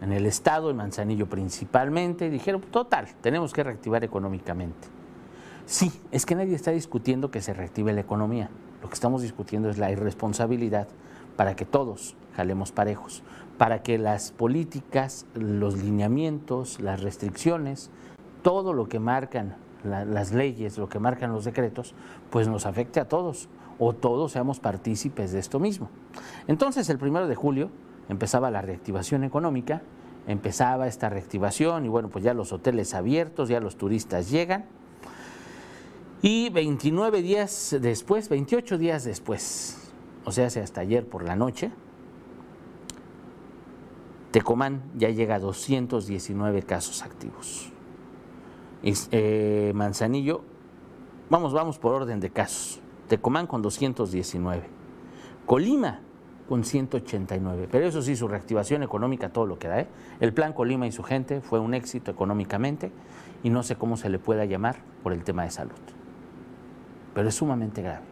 en 0.00 0.12
el 0.12 0.26
estado, 0.26 0.70
en 0.70 0.76
Manzanillo 0.78 1.28
principalmente, 1.28 2.26
y 2.26 2.30
dijeron, 2.30 2.60
total, 2.60 3.06
tenemos 3.20 3.52
que 3.52 3.62
reactivar 3.62 4.02
económicamente. 4.02 4.88
Sí, 5.64 5.92
es 6.10 6.26
que 6.26 6.34
nadie 6.34 6.56
está 6.56 6.72
discutiendo 6.72 7.30
que 7.30 7.40
se 7.40 7.54
reactive 7.54 7.92
la 7.92 8.00
economía. 8.00 8.50
Lo 8.82 8.88
que 8.88 8.94
estamos 8.94 9.22
discutiendo 9.22 9.70
es 9.70 9.78
la 9.78 9.92
irresponsabilidad 9.92 10.88
para 11.36 11.54
que 11.54 11.64
todos 11.64 12.16
jalemos 12.38 12.70
parejos, 12.70 13.24
para 13.58 13.82
que 13.82 13.98
las 13.98 14.30
políticas, 14.30 15.26
los 15.34 15.76
lineamientos, 15.76 16.78
las 16.78 17.02
restricciones, 17.02 17.90
todo 18.42 18.72
lo 18.72 18.88
que 18.88 19.00
marcan 19.00 19.56
las 19.82 20.32
leyes, 20.32 20.78
lo 20.78 20.88
que 20.88 21.00
marcan 21.00 21.32
los 21.32 21.44
decretos, 21.44 21.96
pues 22.30 22.46
nos 22.46 22.64
afecte 22.64 23.00
a 23.00 23.08
todos 23.08 23.48
o 23.80 23.92
todos 23.92 24.30
seamos 24.30 24.60
partícipes 24.60 25.32
de 25.32 25.40
esto 25.40 25.58
mismo. 25.58 25.90
Entonces, 26.46 26.88
el 26.90 26.98
primero 26.98 27.26
de 27.26 27.34
julio 27.34 27.70
empezaba 28.08 28.52
la 28.52 28.62
reactivación 28.62 29.24
económica, 29.24 29.82
empezaba 30.28 30.86
esta 30.86 31.08
reactivación 31.08 31.86
y 31.86 31.88
bueno, 31.88 32.08
pues 32.10 32.24
ya 32.24 32.34
los 32.34 32.52
hoteles 32.52 32.94
abiertos, 32.94 33.48
ya 33.48 33.58
los 33.58 33.76
turistas 33.76 34.30
llegan. 34.30 34.66
Y 36.22 36.50
29 36.50 37.20
días 37.20 37.76
después, 37.80 38.28
28 38.28 38.78
días 38.78 39.02
después, 39.02 39.90
o 40.24 40.30
sea, 40.30 40.46
hasta 40.46 40.80
ayer 40.80 41.04
por 41.04 41.24
la 41.24 41.34
noche, 41.34 41.72
Tecomán 44.30 44.82
ya 44.96 45.08
llega 45.08 45.36
a 45.36 45.38
219 45.38 46.62
casos 46.62 47.02
activos. 47.02 47.72
Eh, 48.82 49.72
Manzanillo, 49.74 50.42
vamos, 51.30 51.52
vamos 51.52 51.78
por 51.78 51.94
orden 51.94 52.20
de 52.20 52.30
casos. 52.30 52.80
Tecomán 53.08 53.46
con 53.46 53.62
219. 53.62 54.64
Colima 55.46 56.00
con 56.48 56.64
189. 56.64 57.68
Pero 57.70 57.86
eso 57.86 58.02
sí, 58.02 58.16
su 58.16 58.28
reactivación 58.28 58.82
económica, 58.82 59.30
todo 59.30 59.46
lo 59.46 59.58
que 59.58 59.68
da. 59.68 59.80
¿eh? 59.80 59.88
El 60.20 60.32
plan 60.32 60.52
Colima 60.52 60.86
y 60.86 60.92
su 60.92 61.02
gente 61.02 61.40
fue 61.40 61.58
un 61.58 61.74
éxito 61.74 62.10
económicamente 62.10 62.90
y 63.42 63.50
no 63.50 63.62
sé 63.62 63.76
cómo 63.76 63.96
se 63.96 64.08
le 64.08 64.18
pueda 64.18 64.44
llamar 64.44 64.76
por 65.02 65.12
el 65.12 65.24
tema 65.24 65.44
de 65.44 65.50
salud. 65.50 65.72
Pero 67.14 67.28
es 67.28 67.34
sumamente 67.34 67.82
grave. 67.82 68.04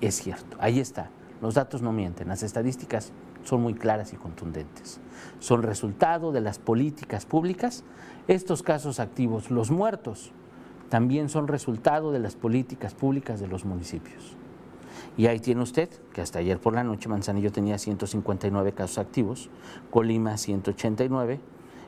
Es 0.00 0.16
cierto, 0.16 0.56
ahí 0.60 0.80
está. 0.80 1.10
Los 1.40 1.54
datos 1.54 1.82
no 1.82 1.92
mienten, 1.92 2.28
las 2.28 2.42
estadísticas 2.42 3.12
son 3.46 3.62
muy 3.62 3.74
claras 3.74 4.12
y 4.12 4.16
contundentes. 4.16 5.00
Son 5.38 5.62
resultado 5.62 6.32
de 6.32 6.40
las 6.40 6.58
políticas 6.58 7.26
públicas. 7.26 7.84
Estos 8.28 8.62
casos 8.62 9.00
activos, 9.00 9.50
los 9.50 9.70
muertos, 9.70 10.32
también 10.88 11.28
son 11.28 11.48
resultado 11.48 12.12
de 12.12 12.18
las 12.18 12.34
políticas 12.36 12.94
públicas 12.94 13.40
de 13.40 13.48
los 13.48 13.64
municipios. 13.64 14.36
Y 15.16 15.26
ahí 15.26 15.40
tiene 15.40 15.62
usted 15.62 15.88
que 16.12 16.20
hasta 16.20 16.40
ayer 16.40 16.58
por 16.58 16.74
la 16.74 16.84
noche 16.84 17.08
Manzanillo 17.08 17.50
tenía 17.50 17.78
159 17.78 18.72
casos 18.72 18.98
activos, 18.98 19.48
Colima 19.90 20.36
189 20.36 21.40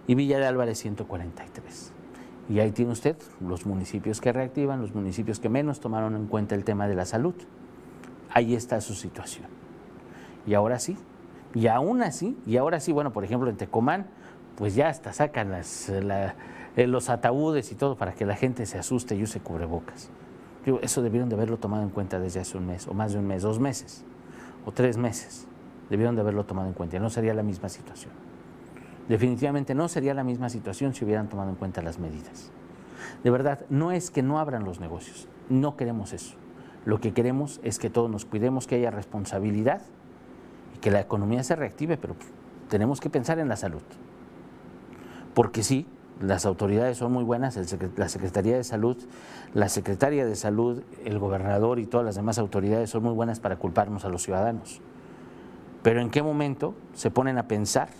y 0.06 0.14
Villa 0.14 0.38
de 0.38 0.46
Álvarez 0.46 0.78
143. 0.78 1.92
Y 2.48 2.60
ahí 2.60 2.72
tiene 2.72 2.92
usted 2.92 3.16
los 3.40 3.66
municipios 3.66 4.20
que 4.22 4.32
reactivan, 4.32 4.80
los 4.80 4.94
municipios 4.94 5.38
que 5.38 5.50
menos 5.50 5.80
tomaron 5.80 6.16
en 6.16 6.26
cuenta 6.26 6.54
el 6.54 6.64
tema 6.64 6.88
de 6.88 6.94
la 6.94 7.04
salud. 7.04 7.34
Ahí 8.30 8.54
está 8.54 8.80
su 8.80 8.94
situación. 8.94 9.46
Y 10.46 10.54
ahora 10.54 10.78
sí, 10.78 10.96
y 11.54 11.66
aún 11.66 12.02
así, 12.02 12.36
y 12.46 12.56
ahora 12.56 12.80
sí, 12.80 12.92
bueno, 12.92 13.12
por 13.12 13.24
ejemplo, 13.24 13.48
en 13.48 13.56
Tecomán, 13.56 14.06
pues 14.56 14.74
ya 14.74 14.88
hasta 14.88 15.12
sacan 15.12 15.50
las, 15.50 15.88
eh, 15.88 16.86
los 16.86 17.08
ataúdes 17.10 17.70
y 17.72 17.74
todo 17.74 17.96
para 17.96 18.12
que 18.12 18.26
la 18.26 18.36
gente 18.36 18.66
se 18.66 18.78
asuste 18.78 19.14
y 19.14 19.22
use 19.22 19.40
cubrebocas. 19.40 20.10
eso 20.82 21.02
debieron 21.02 21.28
de 21.28 21.36
haberlo 21.36 21.56
tomado 21.56 21.82
en 21.82 21.90
cuenta 21.90 22.18
desde 22.18 22.40
hace 22.40 22.58
un 22.58 22.66
mes, 22.66 22.86
o 22.88 22.94
más 22.94 23.12
de 23.12 23.18
un 23.18 23.26
mes, 23.26 23.42
dos 23.42 23.60
meses, 23.60 24.04
o 24.66 24.72
tres 24.72 24.96
meses. 24.98 25.46
Debieron 25.90 26.16
de 26.16 26.20
haberlo 26.20 26.44
tomado 26.44 26.68
en 26.68 26.74
cuenta. 26.74 26.98
No 26.98 27.08
sería 27.08 27.32
la 27.32 27.42
misma 27.42 27.70
situación. 27.70 28.12
Definitivamente 29.08 29.74
no 29.74 29.88
sería 29.88 30.12
la 30.12 30.22
misma 30.22 30.50
situación 30.50 30.92
si 30.92 31.04
hubieran 31.04 31.28
tomado 31.28 31.48
en 31.48 31.56
cuenta 31.56 31.80
las 31.80 31.98
medidas. 31.98 32.50
De 33.24 33.30
verdad, 33.30 33.64
no 33.70 33.90
es 33.90 34.10
que 34.10 34.22
no 34.22 34.38
abran 34.38 34.64
los 34.64 34.80
negocios, 34.80 35.28
no 35.48 35.76
queremos 35.76 36.12
eso. 36.12 36.36
Lo 36.84 37.00
que 37.00 37.12
queremos 37.12 37.60
es 37.62 37.78
que 37.78 37.90
todos 37.90 38.10
nos 38.10 38.24
cuidemos, 38.26 38.66
que 38.66 38.74
haya 38.74 38.90
responsabilidad 38.90 39.82
que 40.80 40.90
la 40.90 41.00
economía 41.00 41.42
se 41.42 41.56
reactive, 41.56 41.96
pero 41.96 42.14
tenemos 42.68 43.00
que 43.00 43.10
pensar 43.10 43.38
en 43.38 43.48
la 43.48 43.56
salud. 43.56 43.82
Porque 45.34 45.62
sí, 45.62 45.86
las 46.20 46.46
autoridades 46.46 46.98
son 46.98 47.12
muy 47.12 47.24
buenas, 47.24 47.56
la 47.96 48.08
Secretaría 48.08 48.56
de 48.56 48.64
Salud, 48.64 48.96
la 49.54 49.68
Secretaria 49.68 50.26
de 50.26 50.34
Salud, 50.34 50.82
el 51.04 51.18
gobernador 51.18 51.78
y 51.78 51.86
todas 51.86 52.04
las 52.04 52.16
demás 52.16 52.38
autoridades 52.38 52.90
son 52.90 53.04
muy 53.04 53.12
buenas 53.12 53.38
para 53.38 53.56
culparnos 53.56 54.04
a 54.04 54.08
los 54.08 54.22
ciudadanos. 54.22 54.80
Pero 55.82 56.00
¿en 56.00 56.10
qué 56.10 56.22
momento 56.22 56.74
se 56.94 57.10
ponen 57.10 57.38
a 57.38 57.46
pensar? 57.46 57.90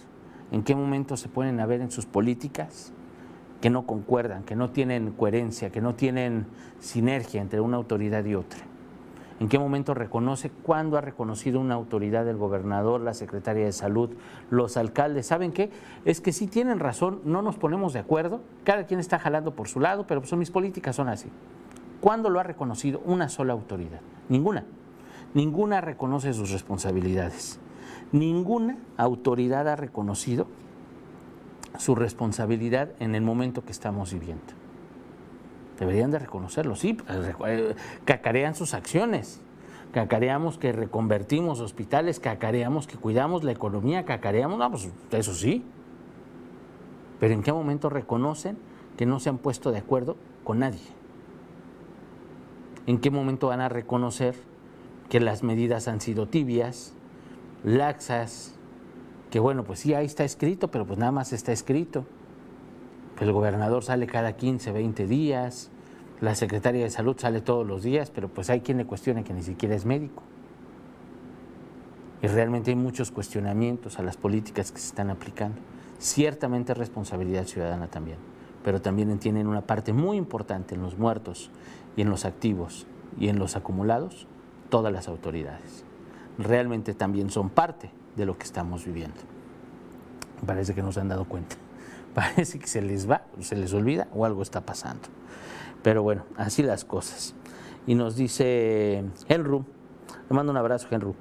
¿En 0.51 0.65
qué 0.65 0.75
momento 0.75 1.17
se 1.17 1.29
ponen 1.29 1.61
a 1.61 1.67
ver 1.67 1.81
en 1.81 1.91
sus 1.91 2.07
políticas 2.07 2.93
que 3.61 3.71
no 3.71 3.87
concuerdan, 3.87 4.43
que 4.43 4.57
no 4.57 4.71
tienen 4.71 5.13
coherencia, 5.13 5.71
que 5.71 5.81
no 5.81 5.95
tienen 5.95 6.47
sinergia 6.81 7.41
entre 7.41 7.61
una 7.61 7.77
autoridad 7.77 8.25
y 8.25 8.35
otra? 8.35 8.61
En 9.41 9.49
qué 9.49 9.59
momento 9.59 9.95
reconoce, 9.95 10.51
cuándo 10.51 10.97
ha 10.97 11.01
reconocido 11.01 11.61
una 11.61 11.75
autoridad 11.75 12.25
del 12.25 12.37
gobernador, 12.37 13.01
la 13.01 13.15
secretaria 13.15 13.65
de 13.65 13.73
salud, 13.73 14.11
los 14.51 14.77
alcaldes. 14.77 15.27
¿Saben 15.27 15.53
qué? 15.53 15.71
Es 16.05 16.21
que 16.21 16.33
sí 16.33 16.49
tienen 16.49 16.81
razón, 16.81 17.21
no 17.25 17.43
nos 17.43 17.57
ponemos 17.57 17.93
de 17.93 18.01
acuerdo, 18.01 18.41
cada 18.65 18.87
quien 18.87 19.01
está 19.01 19.19
jalando 19.19 19.55
por 19.55 19.69
su 19.69 19.81
lado, 19.81 20.07
pero 20.07 20.25
son 20.25 20.41
mis 20.41 20.51
políticas 20.51 20.97
son 20.97 21.09
así. 21.09 21.29
¿Cuándo 22.01 22.31
lo 22.31 22.41
ha 22.41 22.45
reconocido 22.45 23.01
una 23.05 23.29
sola 23.29 23.53
autoridad? 23.53 24.01
Ninguna. 24.29 24.65
Ninguna 25.35 25.81
reconoce 25.81 26.33
sus 26.33 26.51
responsabilidades. 26.51 27.61
Ninguna 28.13 28.79
autoridad 28.97 29.69
ha 29.69 29.77
reconocido 29.77 30.47
su 31.79 31.95
responsabilidad 31.95 32.91
en 32.99 33.15
el 33.15 33.23
momento 33.23 33.65
que 33.65 33.73
estamos 33.73 34.13
viviendo. 34.13 34.58
Deberían 35.79 36.11
de 36.11 36.19
reconocerlo, 36.19 36.75
sí, 36.75 36.97
eh, 37.47 37.75
cacarean 38.05 38.57
sus 38.57 38.75
acciones, 38.75 39.41
cacareamos 39.93 40.59
que 40.59 40.73
reconvertimos 40.73 41.61
hospitales, 41.61 42.19
cacareamos 42.19 42.89
que 42.89 42.97
cuidamos 42.97 43.45
la 43.45 43.53
economía, 43.53 44.05
cacareamos, 44.05 44.59
no, 44.59 44.71
pues 44.71 44.89
eso 45.13 45.35
sí. 45.35 45.65
Pero 47.21 47.35
¿en 47.35 47.43
qué 47.43 47.53
momento 47.53 47.91
reconocen 47.91 48.59
que 48.97 49.07
no 49.07 49.21
se 49.21 49.29
han 49.29 49.39
puesto 49.39 49.71
de 49.71 49.79
acuerdo 49.79 50.17
con 50.43 50.59
nadie? 50.59 50.81
¿En 52.87 52.99
qué 52.99 53.11
momento 53.11 53.49
van 53.49 53.61
a 53.61 53.69
reconocer 53.69 54.35
que 55.09 55.21
las 55.21 55.43
medidas 55.43 55.89
han 55.89 56.01
sido 56.01 56.27
tibias, 56.27 56.95
laxas, 57.63 58.55
que 59.31 59.39
bueno, 59.41 59.63
pues 59.63 59.81
sí, 59.81 59.95
ahí 59.95 60.07
está 60.07 60.25
escrito, 60.25 60.69
pero 60.69 60.87
pues 60.87 60.99
nada 60.99 61.13
más 61.13 61.33
está 61.33 61.53
escrito? 61.53 62.05
El 63.21 63.33
gobernador 63.33 63.83
sale 63.83 64.07
cada 64.07 64.35
15, 64.35 64.73
20 64.73 65.07
días, 65.07 65.71
la 66.21 66.35
secretaria 66.35 66.85
de 66.85 66.91
salud 66.91 67.17
sale 67.19 67.41
todos 67.41 67.67
los 67.67 67.83
días, 67.83 68.11
pero 68.11 68.29
pues 68.29 68.51
hay 68.51 68.61
quien 68.61 68.79
le 68.79 68.87
cuestione 68.87 69.25
que 69.25 69.33
ni 69.33 69.43
siquiera 69.43 69.75
es 69.75 69.85
médico. 69.85 70.23
Y 72.23 72.27
realmente 72.27 72.71
hay 72.71 72.77
muchos 72.77 73.11
cuestionamientos 73.11 73.99
a 73.99 74.03
las 74.03 74.17
políticas 74.17 74.73
que 74.73 74.79
se 74.79 74.89
están 74.89 75.11
aplicando. 75.11 75.61
Ciertamente 75.99 76.75
responsabilidad 76.75 77.45
ciudadana 77.45 77.89
también, 77.89 78.19
pero 78.65 78.81
también 78.81 79.17
tienen 79.19 79.47
una 79.47 79.63
parte 79.63 79.93
muy 79.93 80.17
importante 80.17 80.75
en 80.75 80.83
los 80.83 80.99
muertos 80.99 81.51
y 81.97 82.03
en 82.03 82.11
los 82.11 82.25
activos 82.25 82.87
y 83.19 83.29
en 83.29 83.39
los 83.39 83.57
acumulados, 83.57 84.27
todas 84.71 84.93
las 84.93 85.09
autoridades. 85.09 85.85
Realmente 86.39 86.95
también 86.95 87.31
son 87.31 87.51
parte 87.51 87.91
de 88.17 88.27
lo 88.27 88.37
que 88.37 88.45
estamos 88.45 88.85
viviendo. 88.85 89.19
Parece 90.47 90.75
que 90.75 90.83
nos 90.83 90.99
han 90.99 91.09
dado 91.09 91.25
cuenta 91.25 91.57
Parece 92.15 92.59
que 92.59 92.67
se 92.67 92.83
les 92.83 93.09
va, 93.09 93.23
se 93.41 93.57
les 93.57 93.73
olvida 93.73 94.09
o 94.15 94.25
algo 94.25 94.43
está 94.43 94.61
pasando. 94.61 95.09
Pero 95.83 96.03
bueno, 96.03 96.25
así 96.37 96.63
las 96.63 96.85
cosas. 96.85 97.35
Y 97.87 97.95
nos 97.95 98.17
dice 98.17 99.05
Henry, 99.29 99.59
le 100.29 100.37
mando 100.37 100.53
un 100.53 100.59
abrazo, 100.59 100.89
Henry. 100.91 101.13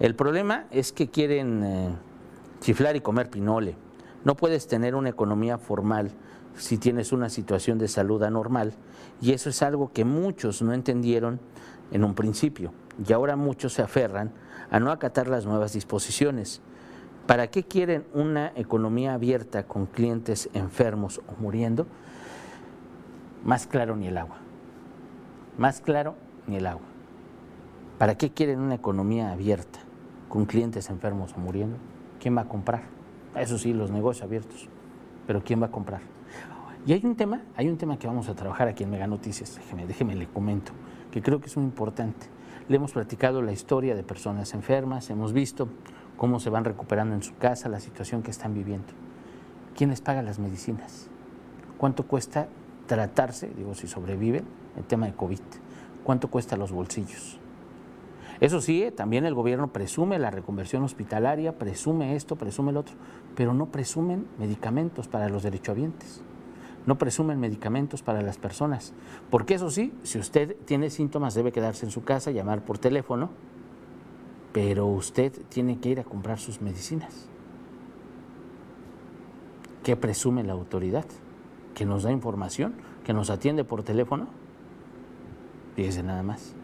El 0.00 0.14
problema 0.14 0.66
es 0.70 0.92
que 0.92 1.08
quieren 1.08 1.62
eh, 1.64 1.88
chiflar 2.60 2.96
y 2.96 3.00
comer 3.00 3.30
pinole. 3.30 3.76
No 4.24 4.36
puedes 4.36 4.66
tener 4.66 4.94
una 4.94 5.10
economía 5.10 5.58
formal 5.58 6.10
si 6.56 6.78
tienes 6.78 7.12
una 7.12 7.28
situación 7.28 7.78
de 7.78 7.88
salud 7.88 8.22
anormal. 8.22 8.72
Y 9.20 9.32
eso 9.32 9.50
es 9.50 9.62
algo 9.62 9.92
que 9.92 10.04
muchos 10.04 10.62
no 10.62 10.72
entendieron 10.72 11.40
en 11.90 12.04
un 12.04 12.14
principio. 12.14 12.72
Y 13.06 13.12
ahora 13.12 13.36
muchos 13.36 13.74
se 13.74 13.82
aferran 13.82 14.32
a 14.70 14.80
no 14.80 14.90
acatar 14.90 15.28
las 15.28 15.46
nuevas 15.46 15.72
disposiciones. 15.72 16.62
¿Para 17.26 17.46
qué 17.46 17.62
quieren 17.62 18.04
una 18.12 18.52
economía 18.54 19.14
abierta 19.14 19.62
con 19.66 19.86
clientes 19.86 20.50
enfermos 20.52 21.22
o 21.26 21.40
muriendo? 21.40 21.86
Más 23.44 23.66
claro 23.66 23.96
ni 23.96 24.08
el 24.08 24.18
agua. 24.18 24.36
Más 25.56 25.80
claro 25.80 26.16
ni 26.46 26.56
el 26.56 26.66
agua. 26.66 26.84
¿Para 27.98 28.18
qué 28.18 28.30
quieren 28.30 28.60
una 28.60 28.74
economía 28.74 29.32
abierta 29.32 29.78
con 30.28 30.44
clientes 30.44 30.90
enfermos 30.90 31.32
o 31.34 31.40
muriendo? 31.40 31.78
¿Quién 32.20 32.36
va 32.36 32.42
a 32.42 32.48
comprar? 32.48 32.82
Eso 33.34 33.56
sí, 33.56 33.72
los 33.72 33.90
negocios 33.90 34.24
abiertos. 34.24 34.68
Pero 35.26 35.42
¿quién 35.42 35.62
va 35.62 35.66
a 35.66 35.70
comprar? 35.70 36.02
Y 36.86 36.92
hay 36.92 37.00
un 37.06 37.16
tema, 37.16 37.40
hay 37.56 37.70
un 37.70 37.78
tema 37.78 37.98
que 37.98 38.06
vamos 38.06 38.28
a 38.28 38.34
trabajar 38.34 38.68
aquí 38.68 38.84
en 38.84 38.90
Mega 38.90 39.06
Noticias, 39.06 39.54
déjeme, 39.54 39.86
déjeme 39.86 40.14
le 40.14 40.26
comento, 40.26 40.72
que 41.10 41.22
creo 41.22 41.40
que 41.40 41.46
es 41.46 41.56
muy 41.56 41.64
importante. 41.64 42.26
Le 42.68 42.76
hemos 42.76 42.92
platicado 42.92 43.40
la 43.40 43.52
historia 43.52 43.94
de 43.94 44.02
personas 44.02 44.52
enfermas, 44.52 45.08
hemos 45.08 45.32
visto 45.32 45.68
cómo 46.16 46.40
se 46.40 46.50
van 46.50 46.64
recuperando 46.64 47.14
en 47.14 47.22
su 47.22 47.36
casa, 47.36 47.68
la 47.68 47.80
situación 47.80 48.22
que 48.22 48.30
están 48.30 48.54
viviendo. 48.54 48.92
¿Quién 49.76 49.90
les 49.90 50.00
paga 50.00 50.22
las 50.22 50.38
medicinas? 50.38 51.08
¿Cuánto 51.78 52.06
cuesta 52.06 52.48
tratarse, 52.86 53.50
digo, 53.56 53.74
si 53.74 53.86
sobreviven, 53.86 54.44
el 54.76 54.84
tema 54.84 55.06
de 55.06 55.14
COVID? 55.14 55.40
¿Cuánto 56.04 56.28
cuesta 56.28 56.56
los 56.56 56.72
bolsillos? 56.72 57.38
Eso 58.40 58.60
sí, 58.60 58.82
eh, 58.82 58.90
también 58.90 59.24
el 59.24 59.34
gobierno 59.34 59.72
presume 59.72 60.18
la 60.18 60.30
reconversión 60.30 60.82
hospitalaria, 60.82 61.58
presume 61.58 62.16
esto, 62.16 62.36
presume 62.36 62.70
el 62.70 62.76
otro, 62.76 62.94
pero 63.36 63.54
no 63.54 63.66
presumen 63.66 64.26
medicamentos 64.38 65.08
para 65.08 65.28
los 65.28 65.42
derechohabientes 65.42 66.22
no 66.86 66.98
presumen 66.98 67.40
medicamentos 67.40 68.02
para 68.02 68.22
las 68.22 68.38
personas. 68.38 68.92
Porque 69.30 69.54
eso 69.54 69.70
sí, 69.70 69.92
si 70.02 70.18
usted 70.18 70.56
tiene 70.64 70.90
síntomas 70.90 71.34
debe 71.34 71.52
quedarse 71.52 71.86
en 71.86 71.92
su 71.92 72.04
casa, 72.04 72.30
llamar 72.30 72.62
por 72.62 72.78
teléfono, 72.78 73.30
pero 74.54 74.86
usted 74.86 75.32
tiene 75.50 75.80
que 75.80 75.90
ir 75.90 76.00
a 76.00 76.04
comprar 76.04 76.38
sus 76.38 76.62
medicinas. 76.62 77.28
¿Qué 79.82 79.96
presume 79.96 80.44
la 80.44 80.54
autoridad? 80.54 81.04
¿Que 81.74 81.84
nos 81.84 82.04
da 82.04 82.12
información? 82.12 82.74
¿Que 83.04 83.12
nos 83.12 83.28
atiende 83.28 83.64
por 83.64 83.82
teléfono? 83.82 84.28
Fíjese 85.74 86.02
nada 86.02 86.22
más. 86.22 86.54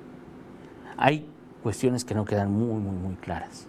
Hay 0.97 1.29
cuestiones 1.63 2.07
que 2.07 2.15
no 2.15 2.25
quedan 2.25 2.53
muy, 2.53 2.81
muy, 2.81 2.97
muy 2.97 3.17
claras. 3.17 3.67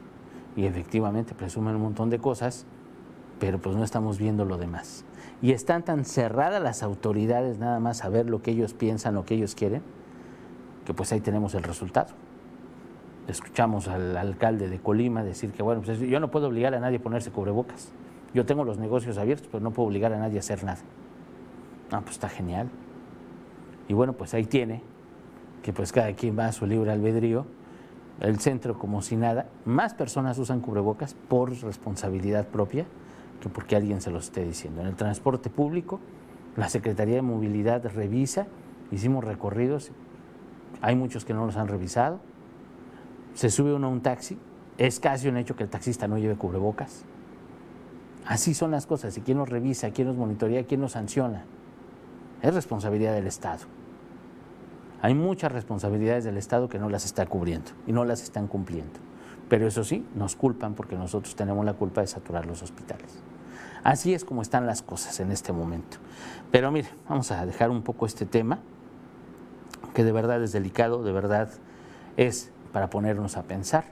Y 0.56 0.66
efectivamente 0.66 1.34
presumen 1.34 1.75
un 1.75 1.82
montón 1.82 2.12
de 2.12 2.20
cosas, 2.20 2.66
pero 3.40 3.60
pues 3.60 3.75
no 3.75 3.84
estamos 3.84 4.20
viendo 4.20 4.46
lo 4.46 4.58
demás 4.58 5.04
y 5.42 5.51
están 5.54 5.84
tan 5.84 6.06
cerradas 6.06 6.62
las 6.62 6.84
autoridades 6.84 7.58
nada 7.58 7.80
más 7.80 8.04
a 8.04 8.10
ver 8.10 8.30
lo 8.30 8.42
que 8.42 8.51
ellos 8.51 8.74
piensan, 8.74 9.16
lo 9.16 9.25
que 9.25 9.34
ellos 9.34 9.56
quieren, 9.56 9.82
que 10.86 10.94
pues 10.94 11.12
ahí 11.12 11.20
tenemos 11.20 11.56
el 11.56 11.63
resultado. 11.63 12.13
Escuchamos 13.28 13.88
al 13.88 14.18
alcalde 14.18 14.68
de 14.68 14.80
Colima 14.80 15.24
decir 15.24 15.51
que, 15.51 15.63
bueno, 15.63 15.82
pues 15.82 16.00
yo 16.00 16.20
no 16.20 16.32
puedo 16.32 16.48
obligar 16.48 16.74
a 16.74 16.80
nadie 16.80 16.98
a 16.98 17.01
ponerse 17.01 17.32
cubrebocas. 17.32 17.92
Yo 18.34 18.46
tengo 18.46 18.63
los 18.63 18.78
negocios 18.78 19.18
abiertos, 19.18 19.48
pero 19.51 19.63
no 19.63 19.72
puedo 19.72 19.88
obligar 19.88 20.13
a 20.13 20.18
nadie 20.18 20.38
a 20.38 20.40
hacer 20.40 20.63
nada. 20.63 20.80
Ah, 21.92 22.01
pues 22.01 22.12
está 22.12 22.30
genial. 22.30 22.70
Y 23.88 23.94
bueno, 23.94 24.13
pues 24.13 24.34
ahí 24.34 24.46
tiene 24.46 24.82
que 25.62 25.74
pues 25.74 25.92
cada 25.92 26.13
quien 26.13 26.38
va 26.38 26.48
a 26.48 26.51
su 26.51 26.66
libre 26.66 26.92
albedrío, 26.92 27.46
el 28.20 28.40
centro 28.40 28.77
como 28.77 29.01
si 29.01 29.16
nada, 29.16 29.48
más 29.66 29.94
personas 29.94 30.38
usan 30.38 30.62
cubrebocas 30.62 31.16
por 31.27 31.51
responsabilidad 31.62 32.48
propia 32.48 32.86
que 33.42 33.50
porque 33.50 33.75
alguien 33.75 34.01
se 34.01 34.12
lo 34.12 34.20
esté 34.20 34.46
diciendo. 34.46 34.81
En 34.81 34.88
el 34.88 34.96
transporte 34.96 35.50
público, 35.50 36.00
la 36.55 36.70
Secretaría 36.70 37.16
de 37.16 37.22
Movilidad 37.22 37.84
revisa, 37.94 38.48
hicimos 38.92 39.24
recorridos, 39.24 39.92
hay 40.81 40.96
muchos 40.96 41.25
que 41.25 41.34
no 41.34 41.46
los 41.46 41.57
han 41.57 41.68
revisado, 41.68 42.20
se 43.33 43.50
sube 43.50 43.74
uno 43.74 43.87
a 43.87 43.89
un 43.89 44.01
taxi, 44.01 44.37
es 44.77 45.00
casi 45.00 45.27
un 45.27 45.37
hecho 45.37 45.55
que 45.55 45.63
el 45.63 45.70
taxista 45.70 46.07
no 46.07 46.17
lleve 46.17 46.35
cubrebocas. 46.35 47.03
Así 48.25 48.53
son 48.53 48.72
las 48.72 48.85
cosas, 48.85 49.17
y 49.17 49.22
quién 49.22 49.37
nos 49.37 49.50
revisa, 49.50 49.91
quién 49.91 50.07
nos 50.07 50.17
monitorea, 50.17 50.65
quién 50.65 50.81
nos 50.81 50.94
sanciona. 50.94 51.44
Es 52.41 52.53
responsabilidad 52.53 53.13
del 53.13 53.27
Estado. 53.27 53.65
Hay 55.01 55.15
muchas 55.15 55.51
responsabilidades 55.51 56.24
del 56.24 56.37
Estado 56.37 56.70
que 56.70 56.77
no 56.77 56.89
las 56.89 57.05
está 57.05 57.25
cubriendo 57.25 57.72
y 57.87 57.91
no 57.91 58.05
las 58.05 58.22
están 58.22 58.48
cumpliendo. 58.48 59.00
Pero 59.50 59.67
eso 59.67 59.83
sí, 59.83 60.05
nos 60.15 60.35
culpan 60.35 60.75
porque 60.75 60.96
nosotros 60.96 61.35
tenemos 61.35 61.65
la 61.65 61.74
culpa 61.74 62.01
de 62.01 62.07
saturar 62.07 62.46
los 62.46 62.61
hospitales. 62.61 63.22
Así 63.83 64.13
es 64.13 64.24
como 64.24 64.44
están 64.44 64.67
las 64.67 64.83
cosas 64.83 65.20
en 65.20 65.31
este 65.31 65.51
momento. 65.51 65.98
Pero 66.51 66.72
mire, 66.72 66.89
vamos 67.09 67.31
a 67.31 67.46
dejar 67.46 67.72
un 67.72 67.81
poco 67.81 68.05
este 68.05 68.25
tema, 68.25 68.59
que 69.94 70.03
de 70.03 70.11
verdad 70.11 70.41
es 70.44 70.51
delicado, 70.51 71.03
de 71.03 71.11
verdad 71.11 71.50
es 72.15 72.51
para 72.72 72.90
ponernos 72.90 73.38
a 73.38 73.44
pensar. 73.44 73.86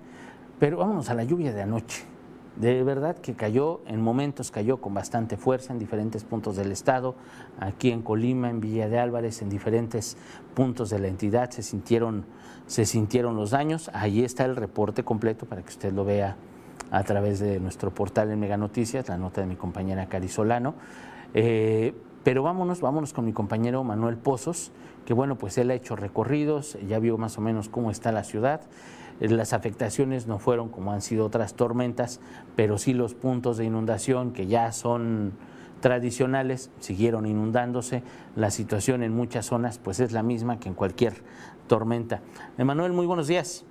Pero 0.59 0.77
vámonos 0.77 1.09
a 1.09 1.13
la 1.13 1.23
lluvia 1.23 1.53
de 1.53 1.61
anoche. 1.61 2.03
De 2.55 2.83
verdad 2.83 3.15
que 3.15 3.35
cayó, 3.35 3.79
en 3.87 4.01
momentos 4.01 4.51
cayó 4.51 4.81
con 4.81 4.93
bastante 4.93 5.37
fuerza 5.37 5.71
en 5.71 5.79
diferentes 5.79 6.25
puntos 6.25 6.57
del 6.57 6.73
estado, 6.73 7.15
aquí 7.57 7.89
en 7.89 8.01
Colima, 8.01 8.49
en 8.49 8.59
Villa 8.59 8.89
de 8.89 8.99
Álvarez, 8.99 9.41
en 9.41 9.49
diferentes 9.49 10.17
puntos 10.55 10.89
de 10.89 10.99
la 10.99 11.07
entidad 11.07 11.51
se 11.51 11.63
sintieron, 11.63 12.25
se 12.67 12.85
sintieron 12.85 13.37
los 13.37 13.51
daños. 13.51 13.89
Ahí 13.93 14.25
está 14.25 14.43
el 14.43 14.57
reporte 14.57 15.03
completo 15.03 15.45
para 15.45 15.61
que 15.61 15.69
usted 15.69 15.93
lo 15.93 16.03
vea 16.03 16.35
a 16.91 17.03
través 17.03 17.39
de 17.39 17.61
nuestro 17.61 17.93
portal 17.93 18.29
en 18.31 18.39
Mega 18.39 18.57
Noticias, 18.57 19.07
la 19.07 19.17
nota 19.17 19.39
de 19.39 19.47
mi 19.47 19.55
compañera 19.55 20.07
Cari 20.07 20.27
Solano. 20.27 20.73
Eh, 21.33 21.93
pero 22.29 22.43
vámonos, 22.43 22.79
vámonos 22.79 23.11
con 23.11 23.25
mi 23.25 23.33
compañero 23.33 23.83
Manuel 23.83 24.15
Pozos, 24.15 24.71
que 25.07 25.15
bueno, 25.15 25.39
pues 25.39 25.57
él 25.57 25.71
ha 25.71 25.73
hecho 25.73 25.95
recorridos, 25.95 26.77
ya 26.87 26.99
vio 26.99 27.17
más 27.17 27.39
o 27.39 27.41
menos 27.41 27.69
cómo 27.69 27.89
está 27.89 28.11
la 28.11 28.23
ciudad. 28.23 28.61
Las 29.19 29.51
afectaciones 29.51 30.27
no 30.27 30.37
fueron 30.37 30.69
como 30.69 30.91
han 30.91 31.01
sido 31.01 31.25
otras 31.25 31.55
tormentas, 31.55 32.19
pero 32.55 32.77
sí 32.77 32.93
los 32.93 33.15
puntos 33.15 33.57
de 33.57 33.65
inundación 33.65 34.31
que 34.31 34.45
ya 34.45 34.71
son 34.73 35.33
tradicionales 35.79 36.69
siguieron 36.77 37.25
inundándose. 37.25 38.03
La 38.35 38.51
situación 38.51 39.01
en 39.01 39.15
muchas 39.15 39.47
zonas 39.47 39.79
pues 39.79 39.99
es 39.99 40.11
la 40.11 40.21
misma 40.21 40.59
que 40.59 40.69
en 40.69 40.75
cualquier 40.75 41.23
tormenta. 41.65 42.21
Emanuel, 42.59 42.93
muy 42.93 43.07
buenos 43.07 43.25
días. 43.25 43.65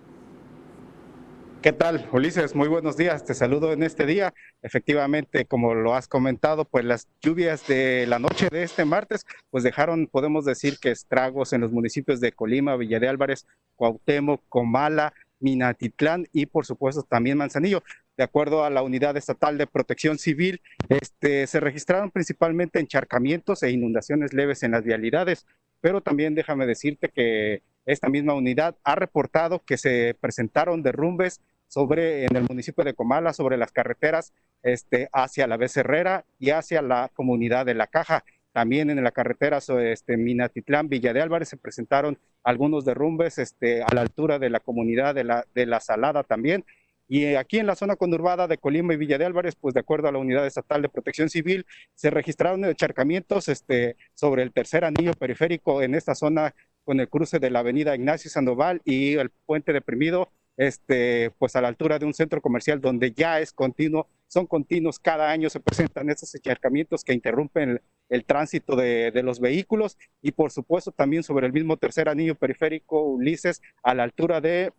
¿Qué 1.61 1.73
tal, 1.73 2.09
Ulises? 2.13 2.55
Muy 2.55 2.69
buenos 2.69 2.97
días. 2.97 3.25
Te 3.25 3.35
saludo 3.35 3.73
en 3.73 3.83
este 3.83 4.07
día. 4.07 4.33
Efectivamente, 4.63 5.45
como 5.45 5.75
lo 5.75 5.93
has 5.93 6.07
comentado, 6.07 6.65
pues 6.65 6.85
las 6.85 7.09
lluvias 7.21 7.67
de 7.67 8.07
la 8.07 8.21
noche 8.21 8.49
de 8.49 8.63
este 8.63 8.85
martes, 8.85 9.27
pues 9.51 9.65
dejaron, 9.65 10.07
podemos 10.07 10.45
decir 10.45 10.79
que 10.79 10.93
estragos 10.93 11.53
en 11.53 11.61
los 11.61 11.73
municipios 11.73 12.21
de 12.21 12.31
Colima, 12.31 12.77
Villa 12.77 13.01
de 13.01 13.09
Álvarez, 13.09 13.45
Cuauhtémoc, 13.75 14.41
Comala, 14.49 15.13
Minatitlán 15.41 16.29
y 16.33 16.47
por 16.47 16.65
supuesto 16.65 17.03
también 17.03 17.39
Manzanillo. 17.39 17.83
De 18.17 18.23
acuerdo 18.23 18.63
a 18.65 18.71
la 18.71 18.83
Unidad 18.83 19.17
Estatal 19.17 19.59
de 19.59 19.67
Protección 19.67 20.17
Civil, 20.19 20.63
este, 20.89 21.49
se 21.49 21.59
registraron 21.59 22.13
principalmente 22.13 22.79
encharcamientos 22.79 23.65
e 23.65 23.73
inundaciones 23.73 24.33
leves 24.33 24.63
en 24.63 24.71
las 24.71 24.85
vialidades, 24.85 25.45
pero 25.81 26.03
también 26.03 26.37
déjame 26.37 26.67
decirte 26.67 27.09
que 27.09 27.63
esta 27.89 28.11
misma 28.11 28.35
unidad 28.35 28.77
ha 28.85 28.95
reportado 28.95 29.65
que 29.65 29.79
se 29.79 30.15
presentaron 30.21 30.83
derrumbes 30.83 31.41
sobre 31.69 32.27
en 32.27 32.37
el 32.37 32.45
municipio 32.47 32.85
de 32.85 32.93
Comala, 32.93 33.33
sobre 33.33 33.57
las 33.57 33.73
carreteras 33.73 34.35
este, 34.63 35.09
hacia 35.13 35.47
la 35.47 35.57
Becerrera 35.57 36.27
y 36.39 36.51
hacia 36.51 36.83
la 36.83 37.11
comunidad 37.15 37.65
de 37.65 37.75
La 37.75 37.87
Caja. 37.87 38.25
También 38.53 38.91
en 38.91 39.03
la 39.03 39.11
carretera 39.11 39.59
este, 39.81 40.17
Minatitlán, 40.19 40.89
Villa 40.89 41.15
de 41.15 41.23
Álvarez, 41.23 41.49
se 41.49 41.57
presentaron 41.57 42.19
algunos 42.45 42.85
derrumbes 42.85 43.39
este, 43.39 43.83
a 43.83 43.87
la 43.95 44.03
altura 44.03 44.39
de 44.39 44.51
la 44.51 44.61
comunidad 44.61 45.15
de 45.15 45.25
la, 45.25 45.47
de 45.55 45.65
la 45.65 45.81
Salada 45.81 46.25
también. 46.25 46.67
Y 47.11 47.37
aquí 47.37 47.59
en 47.59 47.67
la 47.67 47.75
zona 47.75 47.97
conurbada 47.97 48.47
de 48.47 48.59
Colima 48.59 48.93
y 48.93 48.99
Villa 48.99 49.17
de 49.17 49.25
Álvarez, 49.25 49.57
pues 49.57 49.73
de 49.73 49.81
acuerdo 49.81 50.09
a 50.09 50.13
la 50.13 50.19
Unidad 50.19 50.47
Estatal 50.47 50.83
de 50.83 50.91
Protección 50.91 51.31
Civil, 51.31 51.65
se 51.95 52.11
registraron 52.11 52.63
encharcamientos 52.67 53.49
este, 53.49 53.97
sobre 54.13 54.43
el 54.43 54.53
tercer 54.53 54.85
anillo 54.85 55.15
periférico 55.15 55.81
en 55.81 55.95
esta 55.95 56.15
zona 56.15 56.55
con 56.89 57.01
el 57.01 57.09
cruce 57.11 57.39
de 57.39 57.51
la 57.51 57.59
avenida 57.59 57.95
Ignacio 57.95 58.31
Sandoval 58.31 58.81
y 58.83 59.17
el 59.17 59.29
puente 59.29 59.75
deprimido, 59.75 60.31
este, 60.57 61.31
pues 61.39 61.55
a 61.55 61.61
la 61.61 61.69
altura 61.69 61.99
de 61.99 62.07
un 62.07 62.15
centro 62.15 62.41
comercial 62.41 62.81
donde 62.81 63.13
ya 63.13 63.41
es 63.41 63.53
continuo, 63.53 64.09
son 64.27 64.47
continuos, 64.47 64.99
cada 64.99 65.31
año 65.31 65.51
se 65.51 65.61
presentan 65.61 66.09
estos 66.09 66.35
encharcamientos 66.35 67.05
que 67.05 67.13
interrumpen 67.13 67.83
el, 68.09 68.25
tránsito 68.25 68.75
de, 68.75 69.13
los 69.23 69.39
vehículos 69.39 69.99
y 70.23 70.33
por 70.33 70.51
supuesto 70.51 70.91
también 70.91 71.23
sobre 71.25 71.47
el 71.47 71.53
mismo 71.53 71.77
tercer 71.77 72.09
anillo 72.09 72.37
periférico 72.37 73.03
Ulises 73.03 73.61
a 73.83 73.95
la 73.95 74.05
altura 74.05 74.41
de 74.41 74.73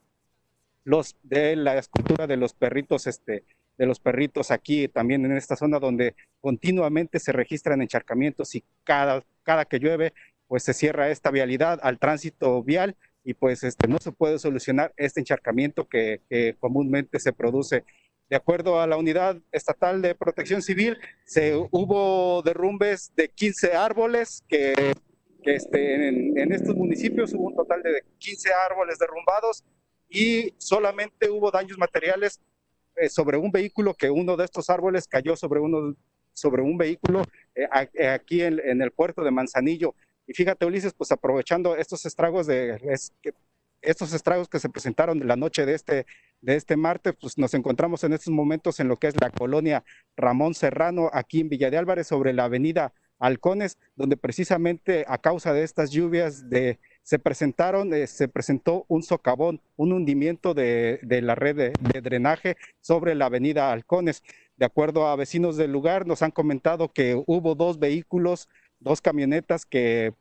los 0.85 1.15
de 1.21 1.55
la 1.57 1.77
escultura 1.77 2.25
de 2.25 2.37
los 2.37 2.53
perritos 2.53 3.05
este 3.05 3.43
de 3.79 3.85
los 3.85 3.99
perritos 3.99 4.51
aquí, 4.51 4.89
también 4.89 5.25
en 5.25 5.37
esta 5.37 5.55
zona 5.55 5.79
donde 5.79 6.13
continuamente 6.41 7.17
se 7.17 7.31
registran 7.31 7.81
encharcamientos 7.81 8.53
y 8.53 8.63
cada, 8.83 9.23
cada 9.43 9.63
que 9.63 9.79
llueve, 9.79 10.13
pues 10.49 10.63
se 10.63 10.73
cierra 10.73 11.09
esta 11.09 11.31
vialidad 11.31 11.79
al 11.81 11.99
tránsito 11.99 12.61
vial 12.63 12.97
y 13.23 13.35
pues 13.35 13.63
este, 13.63 13.87
no 13.87 13.99
se 13.99 14.11
puede 14.11 14.39
solucionar 14.39 14.91
este 14.97 15.21
encharcamiento 15.21 15.87
que, 15.87 16.21
comúnmente 16.59 17.19
se 17.19 17.31
produce. 17.31 17.85
De 18.29 18.35
acuerdo 18.35 18.81
a 18.81 18.87
la 18.87 18.97
Unidad 18.97 19.37
Estatal 19.51 20.01
de 20.01 20.15
Protección 20.15 20.61
Civil, 20.61 20.97
se 21.23 21.55
hubo 21.55 22.41
derrumbes 22.41 23.13
de 23.15 23.29
15 23.29 23.73
árboles 23.73 24.43
que, 24.47 24.73
este, 25.43 26.07
en, 26.09 26.51
estos 26.51 26.75
municipios 26.75 27.33
hubo 27.33 27.47
un 27.47 27.55
total 27.55 27.83
de 27.83 28.03
15 28.17 28.49
árboles 28.69 28.97
derrumbados 28.99 29.63
y 30.09 30.53
solamente 30.57 31.29
hubo 31.29 31.51
daños 31.51 31.77
materiales 31.77 32.41
eh, 32.95 33.07
sobre 33.07 33.37
un 33.37 33.51
vehículo 33.51 33.93
que 33.93 34.09
uno 34.09 34.35
de 34.35 34.45
estos 34.45 34.69
árboles 34.71 35.07
cayó 35.07 35.35
sobre, 35.35 35.59
uno, 35.59 35.95
sobre 36.33 36.63
un 36.63 36.77
vehículo 36.77 37.21
eh, 37.53 38.07
aquí 38.07 38.41
en, 38.41 38.81
el 38.81 38.91
puerto 38.91 39.23
de 39.23 39.31
Manzanillo. 39.31 39.93
Y 40.29 40.33
fíjate, 40.35 40.63
Ulises, 40.63 40.93
pues 40.93 41.11
aprovechando 41.11 41.75
estos 41.75 42.05
estragos 42.05 42.45
de 42.45 42.77
estos 43.81 44.13
estragos 44.13 44.47
que 44.47 44.59
se 44.59 44.69
presentaron 44.69 45.25
la 45.25 45.35
noche 45.35 45.65
de 45.65 45.73
este, 45.73 46.05
de 46.41 46.55
este 46.55 46.77
martes, 46.77 47.15
pues 47.19 47.39
nos 47.39 47.55
encontramos 47.55 48.03
en 48.03 48.13
estos 48.13 48.31
momentos 48.31 48.79
en 48.79 48.89
lo 48.89 48.97
que 48.97 49.07
es 49.07 49.19
la 49.19 49.31
colonia 49.31 49.83
Ramón 50.15 50.53
Serrano, 50.53 51.09
aquí 51.13 51.39
en 51.39 51.49
Villa 51.49 51.71
de 51.71 51.77
Álvarez, 51.79 52.05
sobre 52.05 52.33
la 52.33 52.43
avenida 52.43 52.93
Halcones, 53.17 53.79
donde 53.95 54.17
precisamente 54.17 55.03
a 55.07 55.17
causa 55.17 55.51
de 55.51 55.63
estas 55.63 55.89
lluvias 55.89 56.47
de, 56.47 56.77
se 57.01 57.17
presentaron, 57.17 57.91
eh, 57.91 58.05
se 58.05 58.27
presentó 58.27 58.85
un 58.87 59.01
socavón, 59.01 59.61
un 59.77 59.93
hundimiento 59.93 60.53
de, 60.53 60.99
la 61.23 61.33
red 61.33 61.55
de, 61.55 62.01
drenaje 62.01 62.55
sobre 62.81 63.15
la 63.15 63.25
avenida 63.25 63.71
Halcones. 63.71 64.21
De 64.57 64.65
acuerdo 64.65 65.07
a 65.07 65.15
vecinos 65.15 65.57
del 65.57 65.71
lugar, 65.71 66.05
nos 66.05 66.21
han 66.21 66.31
comentado 66.31 66.89
que 66.89 67.19
hubo 67.25 67.55
dos 67.55 67.79
vehículos 67.79 68.47
dos 68.79 69.01
camionetas 69.01 69.65
que 69.65 70.13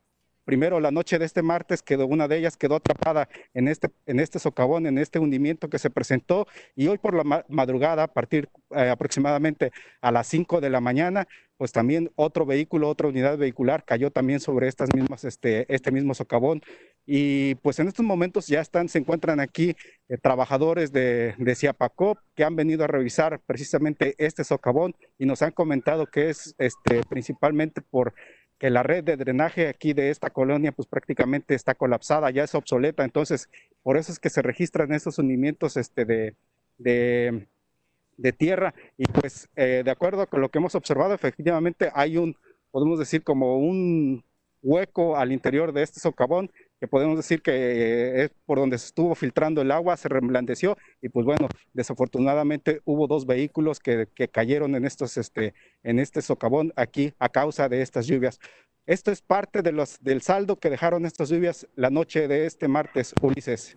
primero 0.45 0.81
la 0.81 0.91
noche 0.91 1.19
de 1.19 1.27
este 1.27 1.43
martes 1.43 1.83
quedó 1.83 2.07
una 2.07 2.27
de 2.27 2.39
ellas 2.39 2.57
quedó 2.57 2.77
atrapada 2.77 3.29
en 3.53 3.69
este 3.69 3.91
en 4.07 4.19
este 4.19 4.39
socavón 4.39 4.87
en 4.87 4.97
este 4.97 5.19
hundimiento 5.19 5.69
que 5.69 5.79
se 5.79 5.91
presentó 5.91 6.47
y 6.75 6.87
hoy 6.89 6.97
por 6.97 7.15
la 7.15 7.45
madrugada 7.49 8.05
a 8.05 8.07
partir 8.07 8.49
eh, 8.71 8.89
aproximadamente 8.89 9.73
a 10.01 10.11
las 10.11 10.27
5 10.29 10.63
de 10.63 10.71
la 10.71 10.81
mañana 10.81 11.29
pues 11.59 11.73
también 11.73 12.11
otro 12.15 12.47
vehículo 12.47 12.89
otra 12.89 13.09
unidad 13.09 13.37
vehicular 13.37 13.85
cayó 13.85 14.11
también 14.11 14.41
sobre 14.41 14.69
estas 14.69 14.89
mismas 14.95 15.25
este 15.25 15.67
este 15.75 15.91
mismo 15.91 16.15
socavón. 16.15 16.63
Y 17.05 17.57
pues 17.57 17.79
en 17.81 17.89
estos 17.89 18.05
momentos 18.07 18.47
ya 18.47 18.61
están 18.61 18.89
se 18.89 18.99
encuentran 18.99 19.41
aquí 19.41 19.75
eh, 20.09 20.19
trabajadores 20.23 20.93
de 20.93 21.35
de 21.37 21.55
Ciapacop 21.57 22.19
que 22.37 22.45
han 22.45 22.55
venido 22.55 22.85
a 22.85 22.87
revisar 22.87 23.41
precisamente 23.45 24.15
este 24.19 24.45
socavón 24.45 24.95
y 25.19 25.27
nos 25.27 25.43
han 25.43 25.51
comentado 25.51 26.07
que 26.07 26.31
es 26.31 26.55
este 26.59 27.03
principalmente 27.09 27.83
por 27.83 28.15
que 28.59 28.71
la 28.71 28.83
red 28.83 29.05
de 29.05 29.17
drenaje 29.17 29.69
aquí 29.69 29.93
de 29.93 30.11
esta 30.11 30.31
colonia 30.31 30.73
pues 30.73 30.89
prácticamente 30.89 31.55
está 31.55 31.75
colapsada, 31.75 32.31
ya 32.31 32.45
es 32.45 32.55
obsoleta, 32.55 33.05
entonces 33.05 33.49
por 33.83 33.97
eso 33.97 34.11
es 34.13 34.19
que 34.19 34.31
se 34.31 34.43
registran 34.43 34.93
estos 34.93 35.19
hundimientos 35.19 35.77
este, 35.77 36.05
de, 36.05 36.35
de, 36.79 38.33
tierra. 38.33 38.75
Y 38.97 39.05
pues 39.05 39.49
eh, 39.57 39.83
de 39.85 39.91
acuerdo 39.91 40.27
con 40.27 40.41
lo 40.41 40.49
que 40.49 40.59
hemos 40.59 40.75
observado 40.75 41.15
efectivamente 41.15 41.91
hay 41.95 42.17
un, 42.19 42.37
podemos 42.71 42.99
decir 42.99 43.23
como 43.23 43.59
un 43.59 44.25
hueco 44.63 45.17
al 45.17 45.33
interior 45.33 45.73
de 45.73 45.83
este 45.83 46.01
socavón 46.01 46.51
que 46.81 46.89
podemos 46.89 47.17
decir 47.17 47.43
que 47.43 47.53
eh, 47.53 48.25
es 48.25 48.31
por 48.47 48.59
donde 48.59 48.79
se 48.79 48.87
estuvo 48.87 49.15
filtrando 49.15 49.61
el 49.61 49.71
agua, 49.71 49.97
se 49.97 50.09
reblandeció 50.09 50.77
y 51.01 51.09
pues 51.09 51.27
bueno, 51.27 51.49
desafortunadamente 51.73 52.81
hubo 52.85 53.07
dos 53.07 53.27
vehículos 53.27 53.81
que, 53.81 54.09
cayeron 54.33 54.75
en, 54.75 54.85
estos, 54.85 55.17
este, 55.17 55.55
en 55.83 55.99
este 55.99 56.23
socavón 56.23 56.73
aquí 56.77 57.13
a 57.19 57.29
causa 57.29 57.69
de 57.69 57.83
estas 57.83 58.07
lluvias. 58.07 58.39
Esto 58.87 59.11
es 59.11 59.21
parte 59.21 59.63
de 59.63 59.73
los, 59.73 60.03
del 60.03 60.23
saldo 60.23 60.57
que 60.57 60.71
dejaron 60.71 61.05
estas 61.05 61.29
lluvias 61.29 61.67
la 61.75 61.91
noche 61.91 62.29
de 62.29 62.47
este 62.47 62.69
martes, 62.69 63.15
Ulises. 63.21 63.75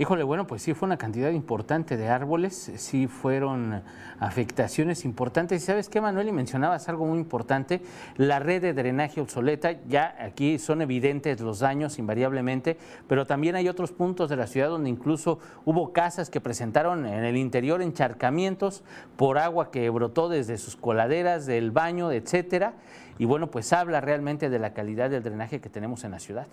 Híjole, 0.00 0.22
bueno, 0.22 0.46
pues 0.46 0.62
sí 0.62 0.72
fue 0.72 0.86
una 0.86 0.96
cantidad 0.96 1.30
importante 1.30 1.98
de 1.98 2.08
árboles, 2.08 2.72
sí 2.76 3.06
fueron 3.06 3.82
afectaciones 4.18 5.04
importantes. 5.04 5.62
Y 5.62 5.66
sabes 5.66 5.90
qué, 5.90 6.00
Manuel, 6.00 6.28
y 6.28 6.32
mencionabas 6.32 6.88
algo 6.88 7.04
muy 7.04 7.18
importante, 7.18 7.82
la 8.16 8.38
red 8.38 8.62
de 8.62 8.72
drenaje 8.72 9.20
obsoleta, 9.20 9.72
ya 9.86 10.16
aquí 10.18 10.58
son 10.58 10.80
evidentes 10.80 11.42
los 11.42 11.58
daños 11.58 11.98
invariablemente, 11.98 12.78
pero 13.08 13.26
también 13.26 13.56
hay 13.56 13.68
otros 13.68 13.92
puntos 13.92 14.30
de 14.30 14.36
la 14.36 14.46
ciudad 14.46 14.70
donde 14.70 14.88
incluso 14.88 15.38
hubo 15.66 15.92
casas 15.92 16.30
que 16.30 16.40
presentaron 16.40 17.04
en 17.04 17.22
el 17.26 17.36
interior 17.36 17.82
encharcamientos 17.82 18.82
por 19.18 19.36
agua 19.36 19.70
que 19.70 19.90
brotó 19.90 20.30
desde 20.30 20.56
sus 20.56 20.76
coladeras, 20.76 21.44
del 21.44 21.72
baño, 21.72 22.10
etcétera. 22.10 22.72
Y 23.18 23.26
bueno, 23.26 23.50
pues 23.50 23.70
habla 23.74 24.00
realmente 24.00 24.48
de 24.48 24.58
la 24.60 24.72
calidad 24.72 25.10
del 25.10 25.22
drenaje 25.22 25.60
que 25.60 25.68
tenemos 25.68 26.04
en 26.04 26.12
la 26.12 26.20
ciudad. 26.20 26.46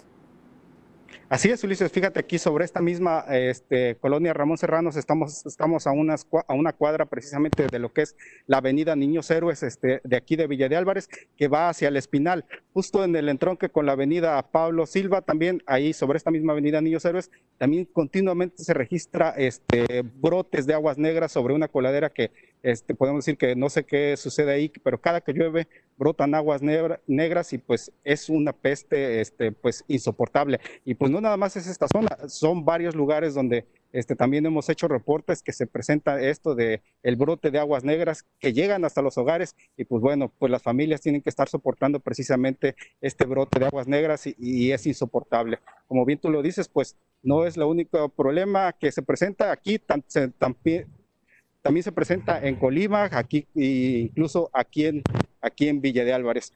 Así 1.30 1.50
es, 1.50 1.62
Ulises, 1.62 1.92
fíjate 1.92 2.22
aquí 2.22 2.40
sobre 2.40 2.64
esta 2.64 2.80
misma 2.80 3.26
este, 3.30 3.98
colonia 3.98 4.34
Ramón 4.34 4.58
Serranos, 4.58 4.96
estamos, 4.96 5.46
estamos 5.46 5.86
a, 5.86 5.90
a 5.90 6.54
una 6.54 6.72
cuadra 6.72 7.06
precisamente 7.06 7.68
de 7.68 7.80
lo 7.80 7.92
que 7.92 8.04
es 8.04 8.16
la 8.46 8.60
avenida 8.60 8.96
Niños 8.96 9.30
Héroes 9.30 9.62
este, 9.62 10.00
de 10.06 10.16
aquí 10.16 10.38
de 10.38 10.48
Villa 10.48 10.70
de 10.70 10.78
Álvarez, 10.78 11.10
que 11.36 11.50
va 11.50 11.68
hacia 11.68 11.90
el 11.90 11.98
Espinal, 11.98 12.46
justo 12.72 13.04
en 13.04 13.14
el 13.14 13.28
entronque 13.28 13.68
con 13.68 13.86
la 13.86 13.92
avenida 13.92 14.42
Pablo 14.42 14.86
Silva, 14.86 15.22
también 15.22 15.62
ahí 15.66 15.92
sobre 15.92 16.16
esta 16.16 16.32
misma 16.32 16.54
avenida 16.54 16.80
Niños 16.80 17.04
Héroes, 17.04 17.30
también 17.58 17.84
continuamente 17.84 18.64
se 18.64 18.74
registra 18.74 19.32
este, 19.32 20.04
brotes 20.04 20.66
de 20.66 20.76
aguas 20.76 20.98
negras 20.98 21.34
sobre 21.34 21.54
una 21.54 21.68
coladera 21.68 22.10
que 22.10 22.32
este, 22.64 22.96
podemos 22.96 23.26
decir 23.26 23.38
que 23.38 23.56
no 23.56 23.70
sé 23.70 23.86
qué 23.86 24.18
sucede 24.18 24.52
ahí, 24.52 24.72
pero 24.84 25.00
cada 25.00 25.22
que 25.22 25.34
llueve 25.34 25.68
brotan 25.98 26.36
aguas 26.36 26.62
negras 26.62 27.54
y 27.54 27.58
pues 27.58 27.92
es 28.04 28.30
una 28.30 28.54
peste 28.54 29.22
este, 29.22 29.52
pues 29.52 29.84
insoportable. 29.88 30.60
Y 30.86 30.96
pues 30.96 31.12
no 31.12 31.22
nada 31.22 31.38
más 31.38 31.56
es 31.56 31.68
esta 31.68 31.88
zona, 31.88 32.10
son 32.28 32.66
varios 32.66 32.96
lugares 32.96 33.34
donde 33.34 33.66
este, 33.94 34.16
también 34.16 34.46
hemos 34.46 34.70
hecho 34.70 34.88
reportes 34.88 35.42
que 35.42 35.54
se 35.54 35.66
presenta 35.66 36.22
esto 36.22 36.56
de 36.56 36.82
el 37.04 37.16
brote 37.16 37.52
de 37.52 37.60
aguas 37.60 37.84
negras 37.84 38.26
que 38.40 38.54
llegan 38.54 38.86
hasta 38.86 39.02
los 39.02 39.18
hogares 39.18 39.56
y 39.78 39.86
pues 39.86 40.02
bueno, 40.02 40.32
pues 40.38 40.52
las 40.52 40.62
familias 40.62 41.02
tienen 41.02 41.22
que 41.22 41.30
estar 41.30 41.48
soportando 41.48 42.00
precisamente 42.00 42.76
este 43.02 43.26
brote 43.26 43.60
de 43.60 43.68
aguas 43.68 43.88
negras 43.88 44.28
y, 44.28 44.72
es 44.72 44.86
insoportable. 44.86 45.60
Como 45.88 46.06
bien 46.06 46.20
tú 46.20 46.30
lo 46.30 46.42
dices, 46.42 46.68
pues 46.68 46.98
no 47.24 47.46
es 47.46 47.56
el 47.56 47.64
único 47.64 48.10
problema 48.10 48.74
que 48.74 48.92
se 48.92 49.02
presenta 49.02 49.52
aquí, 49.52 49.80
también 51.68 51.84
se 51.84 51.92
presenta 51.92 52.40
en 52.40 52.56
Colima, 52.56 53.10
aquí 53.12 53.46
incluso 53.54 54.50
aquí 54.54 54.86
en 54.86 55.04
aquí 55.42 55.68
en 55.68 55.82
Villa 55.82 56.06
de 56.06 56.14
Álvarez. 56.14 56.54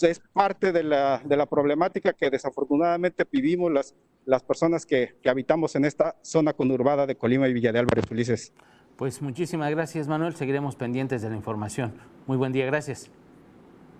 es 0.00 0.22
parte 0.32 0.72
de 0.72 0.82
la, 0.82 1.20
de 1.22 1.36
la, 1.36 1.44
problemática 1.44 2.14
que 2.14 2.30
desafortunadamente 2.30 3.26
vivimos 3.30 3.70
las, 3.70 3.94
las 4.24 4.42
personas 4.42 4.86
que, 4.86 5.16
que, 5.22 5.28
habitamos 5.28 5.76
en 5.76 5.84
esta 5.84 6.16
zona 6.22 6.54
conurbada 6.54 7.06
de 7.06 7.14
Colima 7.14 7.46
y 7.46 7.52
Villa 7.52 7.72
de 7.72 7.80
Álvarez, 7.80 8.10
Ulises. 8.10 8.54
Pues 8.96 9.20
muchísimas 9.20 9.70
gracias, 9.70 10.08
Manuel. 10.08 10.34
Seguiremos 10.34 10.76
pendientes 10.76 11.20
de 11.20 11.28
la 11.28 11.36
información. 11.36 11.92
Muy 12.26 12.38
buen 12.38 12.52
día, 12.52 12.64
gracias. 12.64 13.10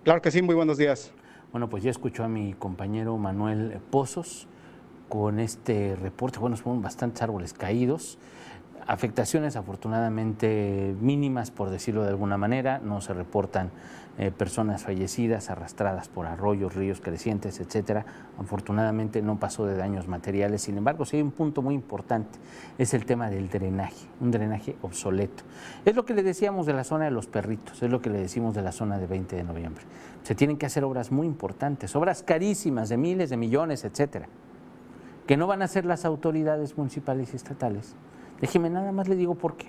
Claro 0.02 0.22
que 0.22 0.30
sí, 0.30 0.40
muy 0.40 0.54
buenos 0.54 0.78
días. 0.78 1.12
Bueno, 1.52 1.68
pues 1.68 1.82
ya 1.82 1.90
escuchó 1.90 2.24
a 2.24 2.28
mi 2.28 2.54
compañero 2.54 3.18
Manuel 3.18 3.80
Pozos 3.90 4.48
con 5.10 5.40
este 5.40 5.94
reporte. 5.94 6.38
Bueno, 6.38 6.56
son 6.56 6.80
bastantes 6.80 7.20
árboles 7.22 7.52
caídos. 7.52 8.18
Afectaciones 8.86 9.56
afortunadamente 9.56 10.94
mínimas, 11.00 11.50
por 11.50 11.70
decirlo 11.70 12.02
de 12.02 12.10
alguna 12.10 12.36
manera, 12.36 12.80
no 12.80 13.00
se 13.00 13.14
reportan 13.14 13.70
eh, 14.18 14.30
personas 14.30 14.84
fallecidas, 14.84 15.48
arrastradas 15.48 16.08
por 16.08 16.26
arroyos, 16.26 16.74
ríos 16.74 17.00
crecientes, 17.00 17.60
etcétera. 17.60 18.04
Afortunadamente 18.38 19.22
no 19.22 19.40
pasó 19.40 19.64
de 19.64 19.74
daños 19.74 20.06
materiales. 20.06 20.60
Sin 20.62 20.76
embargo, 20.76 21.06
sí 21.06 21.16
hay 21.16 21.22
un 21.22 21.30
punto 21.30 21.62
muy 21.62 21.74
importante, 21.74 22.38
es 22.76 22.92
el 22.92 23.06
tema 23.06 23.30
del 23.30 23.48
drenaje, 23.48 24.06
un 24.20 24.30
drenaje 24.30 24.76
obsoleto. 24.82 25.44
Es 25.86 25.96
lo 25.96 26.04
que 26.04 26.12
le 26.12 26.22
decíamos 26.22 26.66
de 26.66 26.74
la 26.74 26.84
zona 26.84 27.06
de 27.06 27.10
los 27.10 27.26
perritos, 27.26 27.82
es 27.82 27.90
lo 27.90 28.02
que 28.02 28.10
le 28.10 28.20
decimos 28.20 28.54
de 28.54 28.60
la 28.60 28.70
zona 28.70 28.98
de 28.98 29.06
20 29.06 29.34
de 29.34 29.44
noviembre. 29.44 29.84
Se 30.24 30.34
tienen 30.34 30.58
que 30.58 30.66
hacer 30.66 30.84
obras 30.84 31.10
muy 31.10 31.26
importantes, 31.26 31.96
obras 31.96 32.22
carísimas 32.22 32.90
de 32.90 32.98
miles 32.98 33.30
de 33.30 33.38
millones, 33.38 33.84
etcétera, 33.84 34.28
que 35.26 35.38
no 35.38 35.46
van 35.46 35.62
a 35.62 35.64
hacer 35.64 35.86
las 35.86 36.04
autoridades 36.04 36.76
municipales 36.76 37.32
y 37.32 37.36
estatales 37.36 37.96
Déjeme 38.44 38.68
nada 38.68 38.92
más 38.92 39.08
le 39.08 39.16
digo 39.16 39.36
por 39.36 39.56
qué. 39.56 39.68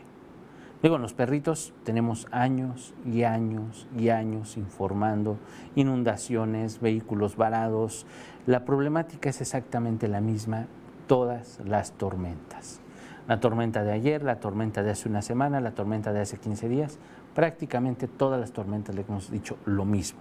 Digo, 0.83 0.97
los 0.97 1.13
perritos 1.13 1.73
tenemos 1.85 2.27
años 2.31 2.93
y 3.05 3.23
años 3.23 3.88
y 3.97 4.09
años 4.09 4.57
informando 4.57 5.38
inundaciones, 5.75 6.81
vehículos 6.81 7.38
varados. 7.38 8.05
La 8.45 8.65
problemática 8.65 9.29
es 9.29 9.39
exactamente 9.39 10.09
la 10.09 10.19
misma 10.19 10.67
todas 11.07 11.61
las 11.63 11.93
tormentas. 11.93 12.81
La 13.29 13.39
tormenta 13.39 13.81
de 13.81 13.93
ayer, 13.93 14.23
la 14.23 14.41
tormenta 14.41 14.83
de 14.83 14.91
hace 14.91 15.07
una 15.07 15.21
semana, 15.21 15.61
la 15.61 15.71
tormenta 15.71 16.11
de 16.11 16.19
hace 16.19 16.35
15 16.35 16.67
días, 16.67 16.99
prácticamente 17.33 18.09
todas 18.09 18.41
las 18.41 18.51
tormentas 18.51 18.93
le 18.93 19.05
hemos 19.07 19.31
dicho 19.31 19.55
lo 19.63 19.85
mismo. 19.85 20.19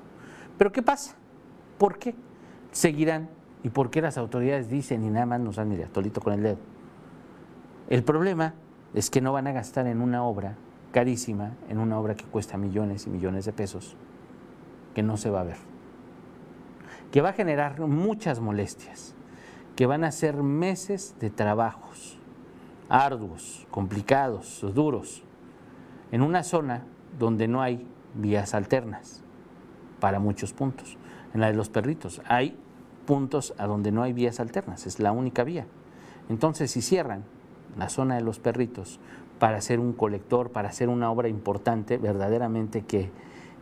Pero 0.57 0.71
¿qué 0.71 0.81
pasa? 0.81 1.17
¿Por 1.77 1.99
qué 1.99 2.15
seguirán? 2.71 3.31
¿Y 3.65 3.71
por 3.71 3.91
qué 3.91 4.01
las 4.01 4.17
autoridades 4.17 4.71
dicen 4.71 5.03
y 5.03 5.11
nada 5.11 5.27
más 5.27 5.41
nos 5.41 5.57
dan 5.57 5.73
idea, 5.73 5.89
tolito 5.89 6.21
con 6.21 6.35
el 6.35 6.43
dedo? 6.45 6.74
El 7.89 8.03
problema 8.03 8.55
es 8.95 9.11
que 9.11 9.21
no 9.21 9.33
van 9.33 9.47
a 9.47 9.53
gastar 9.53 9.87
en 9.87 10.01
una 10.01 10.25
obra 10.25 10.57
carísima 10.95 11.57
en 11.69 11.79
una 11.79 11.99
obra 11.99 12.15
que 12.15 12.25
cuesta 12.25 12.57
millones 12.57 13.09
y 13.09 13.11
millones 13.11 13.45
de 13.45 13.53
pesos, 13.53 13.97
que 14.95 15.03
no 15.03 15.17
se 15.17 15.29
va 15.29 15.41
a 15.41 15.45
ver, 15.45 15.57
que 17.11 17.21
va 17.21 17.31
a 17.31 17.33
generar 17.33 17.81
muchas 17.81 18.39
molestias, 18.39 19.17
que 19.75 19.87
van 19.87 20.05
a 20.05 20.13
ser 20.13 20.37
meses 20.37 21.17
de 21.19 21.31
trabajos 21.31 22.21
arduos, 22.89 23.67
complicados, 23.73 24.65
duros, 24.73 25.25
en 26.13 26.23
una 26.23 26.45
zona 26.45 26.85
donde 27.19 27.49
no 27.49 27.61
hay 27.61 27.85
vías 28.15 28.55
alternas 28.55 29.25
para 29.99 30.21
muchos 30.21 30.53
puntos. 30.53 30.97
En 31.33 31.41
la 31.41 31.49
de 31.49 31.55
los 31.55 31.71
perritos 31.71 32.23
hay 32.27 32.57
puntos 33.05 33.53
a 33.59 33.67
donde 33.67 33.91
no 33.91 34.05
hay 34.05 34.13
vías 34.13 34.39
alternas, 34.39 34.87
es 34.87 35.01
la 35.01 35.11
única 35.11 35.43
vía. 35.43 35.67
Entonces, 36.29 36.71
si 36.71 36.83
cierran 36.83 37.25
la 37.77 37.89
zona 37.89 38.17
de 38.17 38.23
los 38.23 38.39
perritos 38.39 39.01
para 39.39 39.57
hacer 39.57 39.81
un 39.81 39.93
colector, 39.93 40.51
para 40.51 40.69
hacer 40.69 40.89
una 40.89 41.11
obra 41.11 41.29
importante, 41.29 41.99
verdaderamente 41.99 42.83
que, 42.83 43.11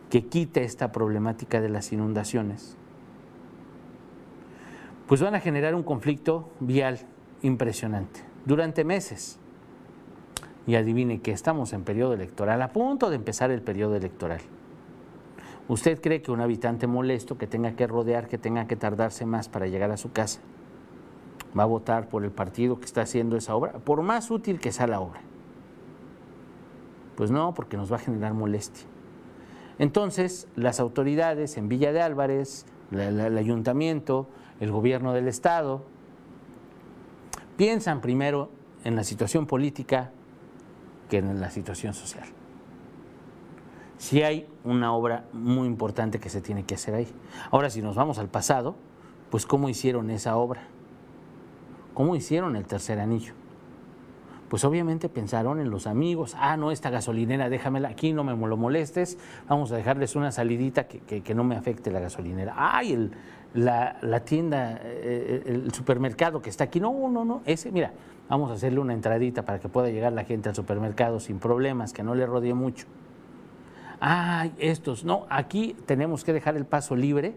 que 0.09 0.25
quite 0.25 0.63
esta 0.63 0.91
problemática 0.91 1.61
de 1.61 1.69
las 1.69 1.91
inundaciones, 1.91 2.77
pues 5.07 5.21
van 5.21 5.35
a 5.35 5.39
generar 5.39 5.75
un 5.75 5.83
conflicto 5.83 6.49
vial 6.59 6.99
impresionante 7.41 8.21
durante 8.45 8.83
meses. 8.83 9.39
Y 10.65 10.75
adivine 10.75 11.19
que 11.19 11.31
estamos 11.31 11.73
en 11.73 11.83
periodo 11.83 12.13
electoral, 12.13 12.61
a 12.61 12.69
punto 12.69 13.09
de 13.09 13.17
empezar 13.17 13.51
el 13.51 13.61
periodo 13.61 13.97
electoral. 13.97 14.39
¿Usted 15.67 15.99
cree 15.99 16.21
que 16.21 16.31
un 16.31 16.39
habitante 16.39 16.87
molesto 16.87 17.37
que 17.37 17.47
tenga 17.47 17.75
que 17.75 17.85
rodear, 17.85 18.29
que 18.29 18.37
tenga 18.37 18.65
que 18.65 18.75
tardarse 18.77 19.25
más 19.25 19.49
para 19.49 19.67
llegar 19.67 19.91
a 19.91 19.97
su 19.97 20.11
casa, 20.11 20.39
va 21.57 21.63
a 21.63 21.67
votar 21.67 22.07
por 22.09 22.23
el 22.23 22.31
partido 22.31 22.79
que 22.79 22.85
está 22.85 23.01
haciendo 23.01 23.37
esa 23.37 23.55
obra, 23.55 23.73
por 23.73 24.01
más 24.01 24.31
útil 24.31 24.59
que 24.59 24.71
sea 24.71 24.87
la 24.87 24.99
obra? 24.99 25.21
Pues 27.15 27.31
no, 27.31 27.53
porque 27.53 27.77
nos 27.77 27.91
va 27.91 27.97
a 27.97 27.99
generar 27.99 28.33
molestia. 28.33 28.85
Entonces, 29.79 30.47
las 30.55 30.79
autoridades 30.79 31.57
en 31.57 31.67
Villa 31.67 31.91
de 31.91 32.01
Álvarez, 32.01 32.65
el 32.91 33.37
ayuntamiento, 33.37 34.27
el 34.59 34.71
gobierno 34.71 35.13
del 35.13 35.27
Estado, 35.27 35.83
piensan 37.57 38.01
primero 38.01 38.49
en 38.83 38.95
la 38.95 39.03
situación 39.03 39.45
política 39.45 40.11
que 41.09 41.17
en 41.17 41.39
la 41.39 41.49
situación 41.49 41.93
social. 41.93 42.27
Si 43.97 44.21
hay 44.21 44.47
una 44.63 44.93
obra 44.93 45.25
muy 45.31 45.67
importante 45.67 46.19
que 46.19 46.29
se 46.29 46.41
tiene 46.41 46.65
que 46.65 46.75
hacer 46.75 46.93
ahí. 46.95 47.07
Ahora, 47.51 47.69
si 47.69 47.81
nos 47.81 47.95
vamos 47.95 48.17
al 48.17 48.27
pasado, 48.27 48.75
pues 49.29 49.45
¿cómo 49.45 49.69
hicieron 49.69 50.09
esa 50.09 50.35
obra? 50.35 50.67
¿Cómo 51.93 52.15
hicieron 52.15 52.55
el 52.55 52.65
tercer 52.65 52.99
anillo? 52.99 53.33
Pues 54.49 54.63
obviamente 54.65 55.09
pensaron 55.09 55.59
en 55.59 55.71
los 55.71 55.87
amigos, 55.87 56.35
ah, 56.39 56.57
no, 56.57 56.71
esta 56.71 56.89
gasolinera, 56.89 57.49
déjamela 57.49 57.89
aquí, 57.89 58.13
no 58.13 58.23
me 58.23 58.35
lo 58.35 58.55
molestes, 58.55 59.17
vamos 59.47 59.71
a 59.71 59.77
dejarles 59.77 60.15
una 60.15 60.31
salidita 60.31 60.87
que, 60.87 61.33
no 61.33 61.43
me 61.43 61.55
afecte 61.55 61.89
la 61.89 61.99
gasolinera. 61.99 62.53
Ay, 62.55 62.93
el, 62.93 63.11
la, 63.55 63.97
la, 64.01 64.19
tienda, 64.19 64.79
eh, 64.83 65.43
el 65.45 65.73
supermercado 65.73 66.41
que 66.41 66.51
está 66.51 66.65
aquí, 66.65 66.79
no, 66.79 67.09
no, 67.09 67.25
no, 67.25 67.41
ese, 67.45 67.71
mira, 67.71 67.93
vamos 68.29 68.51
a 68.51 68.53
hacerle 68.53 68.79
una 68.79 68.93
entradita 68.93 69.43
para 69.43 69.59
que 69.59 69.69
pueda 69.69 69.89
llegar 69.89 70.13
la 70.13 70.23
gente 70.23 70.49
al 70.49 70.55
supermercado 70.55 71.19
sin 71.19 71.39
problemas, 71.39 71.91
que 71.91 72.03
no 72.03 72.13
le 72.13 72.27
rodee 72.27 72.53
mucho 72.53 72.85
ay, 74.05 74.53
estos, 74.57 75.05
no, 75.05 75.25
aquí 75.29 75.77
tenemos 75.85 76.25
que 76.25 76.33
dejar 76.33 76.57
el 76.57 76.65
paso 76.65 76.93
libre 76.93 77.35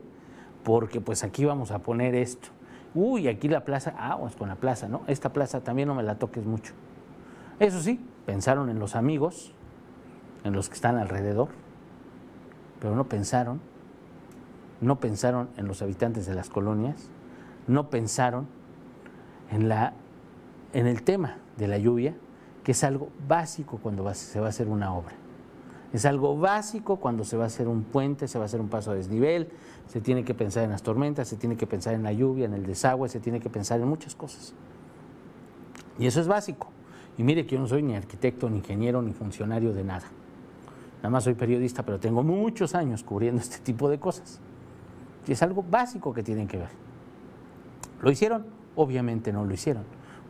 porque 0.65 1.01
pues 1.01 1.23
aquí 1.23 1.45
vamos 1.45 1.71
a 1.71 1.79
poner 1.79 2.17
esto. 2.17 2.49
Uy, 2.97 3.29
aquí 3.29 3.47
la 3.47 3.63
plaza, 3.63 3.95
ah, 3.99 4.17
pues 4.19 4.35
con 4.37 4.49
la 4.49 4.57
plaza, 4.57 4.89
¿no? 4.89 5.03
Esta 5.07 5.31
plaza 5.31 5.61
también 5.61 5.87
no 5.87 5.95
me 5.95 6.03
la 6.03 6.15
toques 6.15 6.47
mucho. 6.47 6.73
Eso 7.61 7.83
sí, 7.83 8.01
pensaron 8.25 8.71
en 8.71 8.79
los 8.79 8.97
amigos, 8.97 9.53
en 10.45 10.55
los 10.55 10.71
que 10.71 10.77
están 10.77 10.97
alrededor, 10.97 11.49
pero 12.81 12.97
no 12.97 13.05
pensaron, 13.05 13.61
no 14.81 14.99
pensaron 14.99 15.51
en 15.59 15.69
los 15.69 15.83
habitantes 15.83 16.25
de 16.25 16.35
las 16.35 16.49
colonias, 16.49 17.11
no 17.67 17.91
pensaron 17.91 18.47
en, 19.51 19.69
la, 19.69 19.93
en 20.73 20.87
el 20.87 21.03
tema 21.03 21.37
de 21.59 21.69
la 21.69 21.77
lluvia, 21.77 22.15
que 22.65 22.73
es 22.73 22.83
algo 22.83 23.11
básico 23.29 23.79
cuando 23.83 24.13
se 24.15 24.41
va 24.41 24.47
a 24.47 24.49
hacer 24.49 24.69
una 24.69 24.95
obra. 24.95 25.13
Es 25.93 26.05
algo 26.05 26.37
básico 26.37 26.97
cuando 26.97 27.25
se 27.25 27.37
va 27.37 27.45
a 27.45 27.47
hacer 27.47 27.69
un 27.69 27.85
puente, 27.85 28.29
se 28.29 28.39
va 28.39 28.45
a 28.45 28.47
hacer 28.47 28.61
un 28.61 28.69
paso 28.69 28.91
a 28.91 28.95
desnivel, 28.95 29.49
se 29.87 30.01
tiene 30.01 30.25
que 30.25 30.35
pensar 30.35 30.65
en 30.65 30.71
las 30.71 30.83
tormentas, 30.83 31.29
se 31.29 31.37
tiene 31.37 31.57
que 31.57 31.67
pensar 31.67 31.95
en 31.95 32.03
la 32.03 32.13
lluvia, 32.13 32.47
en 32.47 32.55
el 32.55 32.67
desagüe, 32.67 33.09
se 33.09 33.21
tiene 33.21 33.41
que 33.41 33.49
pensar 33.49 33.81
en 33.81 33.89
muchas 33.89 34.15
cosas. 34.15 34.53
Y 35.99 36.07
eso 36.07 36.21
es 36.21 36.27
básico. 36.27 36.69
Y 37.17 37.23
mire 37.23 37.47
que 37.47 37.55
yo 37.55 37.61
no 37.61 37.67
soy 37.67 37.83
ni 37.83 37.95
arquitecto, 37.95 38.51
ni 38.51 38.59
ingeniero, 38.59 39.01
ni 39.01 39.13
funcionario 39.13 39.73
de 39.73 39.85
nada. 39.85 40.07
Nada 40.99 41.11
más 41.11 41.25
soy 41.25 41.35
periodista, 41.35 41.83
pero 41.85 41.99
tengo 41.99 42.23
muchos 42.23 42.75
años 42.75 43.03
cubriendo 43.03 43.41
este 43.41 43.59
tipo 43.59 43.89
de 43.89 43.99
cosas. 43.99 44.41
Y 45.27 45.33
es 45.33 45.43
algo 45.43 45.63
básico 45.63 46.13
que 46.13 46.23
tienen 46.23 46.49
que 46.49 46.59
ver. 46.59 46.71
¿Lo 48.03 48.11
hicieron? 48.11 48.47
Obviamente 48.75 49.33
no 49.33 49.45
lo 49.45 49.55
hicieron, 49.55 49.85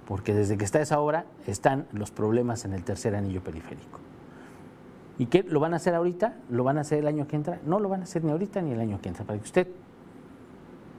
porque 0.06 0.32
desde 0.32 0.56
que 0.56 0.64
está 0.64 0.80
esa 0.80 1.00
obra 1.00 1.26
están 1.46 1.86
los 1.92 2.10
problemas 2.12 2.64
en 2.64 2.72
el 2.72 2.84
tercer 2.84 3.16
anillo 3.16 3.42
periférico. 3.42 3.98
¿Y 5.18 5.26
qué? 5.26 5.42
¿Lo 5.42 5.60
van 5.60 5.72
a 5.72 5.76
hacer 5.76 5.94
ahorita? 5.94 6.36
¿Lo 6.50 6.64
van 6.64 6.78
a 6.78 6.82
hacer 6.82 6.98
el 6.98 7.06
año 7.06 7.26
que 7.26 7.36
entra? 7.36 7.60
No 7.64 7.80
lo 7.80 7.88
van 7.88 8.00
a 8.00 8.04
hacer 8.04 8.22
ni 8.24 8.32
ahorita 8.32 8.60
ni 8.60 8.72
el 8.72 8.80
año 8.80 9.00
que 9.00 9.08
entra, 9.08 9.24
para 9.24 9.38
que 9.38 9.44
usted 9.44 9.68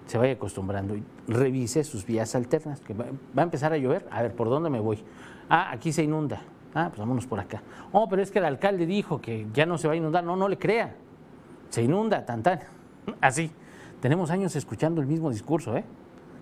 se 0.08 0.18
vaya 0.18 0.34
acostumbrando 0.34 0.96
y 0.96 1.04
revise 1.28 1.84
sus 1.84 2.06
vías 2.06 2.34
alternas. 2.36 2.80
Que 2.82 2.94
va, 2.94 3.06
a 3.36 3.42
empezar 3.42 3.74
a 3.74 3.78
llover, 3.78 4.08
a 4.10 4.22
ver, 4.22 4.34
¿por 4.34 4.50
dónde 4.50 4.70
me 4.70 4.80
voy? 4.80 5.04
Ah, 5.50 5.70
aquí 5.72 5.92
se 5.92 6.04
inunda. 6.04 6.42
Ah, 6.74 6.88
pues 6.90 7.00
vámonos 7.00 7.28
por 7.28 7.40
acá. 7.40 7.62
Oh, 7.92 8.08
pero 8.10 8.22
es 8.22 8.32
que 8.32 8.40
el 8.40 8.46
alcalde 8.46 8.86
dijo 8.86 9.22
que 9.22 9.48
ya 9.54 9.66
no 9.66 9.78
se 9.78 9.88
va 9.88 9.94
a 9.94 9.98
inundar. 9.98 10.24
No, 10.24 10.36
no 10.36 10.48
le 10.48 10.58
crea. 10.58 10.96
Se 11.70 11.84
inunda, 11.84 12.26
tan, 12.26 12.44
tan. 12.44 12.60
Así. 13.22 13.52
Tenemos 14.02 14.30
años 14.30 14.56
escuchando 14.56 15.02
el 15.02 15.08
mismo 15.08 15.30
discurso, 15.30 15.76
¿eh? 15.76 15.84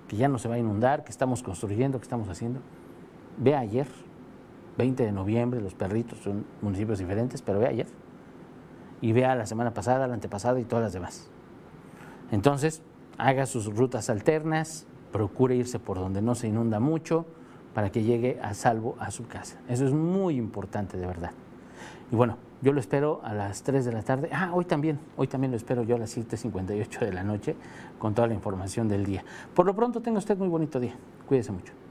Que 0.07 0.17
ya 0.17 0.27
no 0.27 0.37
se 0.37 0.47
va 0.47 0.55
a 0.55 0.59
inundar, 0.59 1.03
que 1.03 1.11
estamos 1.11 1.41
construyendo, 1.41 1.99
que 1.99 2.03
estamos 2.03 2.27
haciendo. 2.29 2.59
Ve 3.37 3.55
ayer, 3.55 3.87
20 4.77 5.03
de 5.03 5.11
noviembre, 5.11 5.61
los 5.61 5.73
perritos 5.73 6.19
son 6.19 6.45
municipios 6.61 6.99
diferentes, 6.99 7.41
pero 7.41 7.59
ve 7.59 7.67
ayer. 7.67 7.87
Y 9.01 9.11
vea 9.11 9.35
la 9.35 9.45
semana 9.45 9.73
pasada, 9.73 10.07
la 10.07 10.13
antepasada 10.13 10.59
y 10.59 10.65
todas 10.65 10.83
las 10.83 10.93
demás. 10.93 11.29
Entonces, 12.31 12.81
haga 13.17 13.45
sus 13.45 13.73
rutas 13.75 14.09
alternas, 14.09 14.87
procure 15.11 15.55
irse 15.55 15.79
por 15.79 15.97
donde 15.97 16.21
no 16.21 16.35
se 16.35 16.47
inunda 16.47 16.79
mucho 16.79 17.25
para 17.73 17.91
que 17.91 18.03
llegue 18.03 18.39
a 18.41 18.53
salvo 18.53 18.95
a 18.99 19.11
su 19.11 19.27
casa. 19.27 19.59
Eso 19.67 19.85
es 19.85 19.93
muy 19.93 20.37
importante, 20.37 20.97
de 20.97 21.05
verdad. 21.05 21.31
Y 22.11 22.15
bueno, 22.15 22.37
yo 22.61 22.73
lo 22.73 22.79
espero 22.79 23.21
a 23.23 23.33
las 23.33 23.63
3 23.63 23.85
de 23.85 23.91
la 23.91 24.01
tarde. 24.01 24.29
Ah, 24.31 24.51
hoy 24.53 24.65
también, 24.65 24.99
hoy 25.17 25.27
también 25.27 25.51
lo 25.51 25.57
espero 25.57 25.83
yo 25.83 25.95
a 25.95 25.99
las 25.99 26.17
7.58 26.17 26.99
de 26.99 27.13
la 27.13 27.23
noche 27.23 27.55
con 27.99 28.13
toda 28.13 28.27
la 28.27 28.33
información 28.33 28.87
del 28.87 29.05
día. 29.05 29.23
Por 29.53 29.65
lo 29.65 29.75
pronto, 29.75 30.01
tenga 30.01 30.19
usted 30.19 30.37
muy 30.37 30.47
bonito 30.47 30.79
día. 30.79 30.95
Cuídese 31.27 31.51
mucho. 31.51 31.84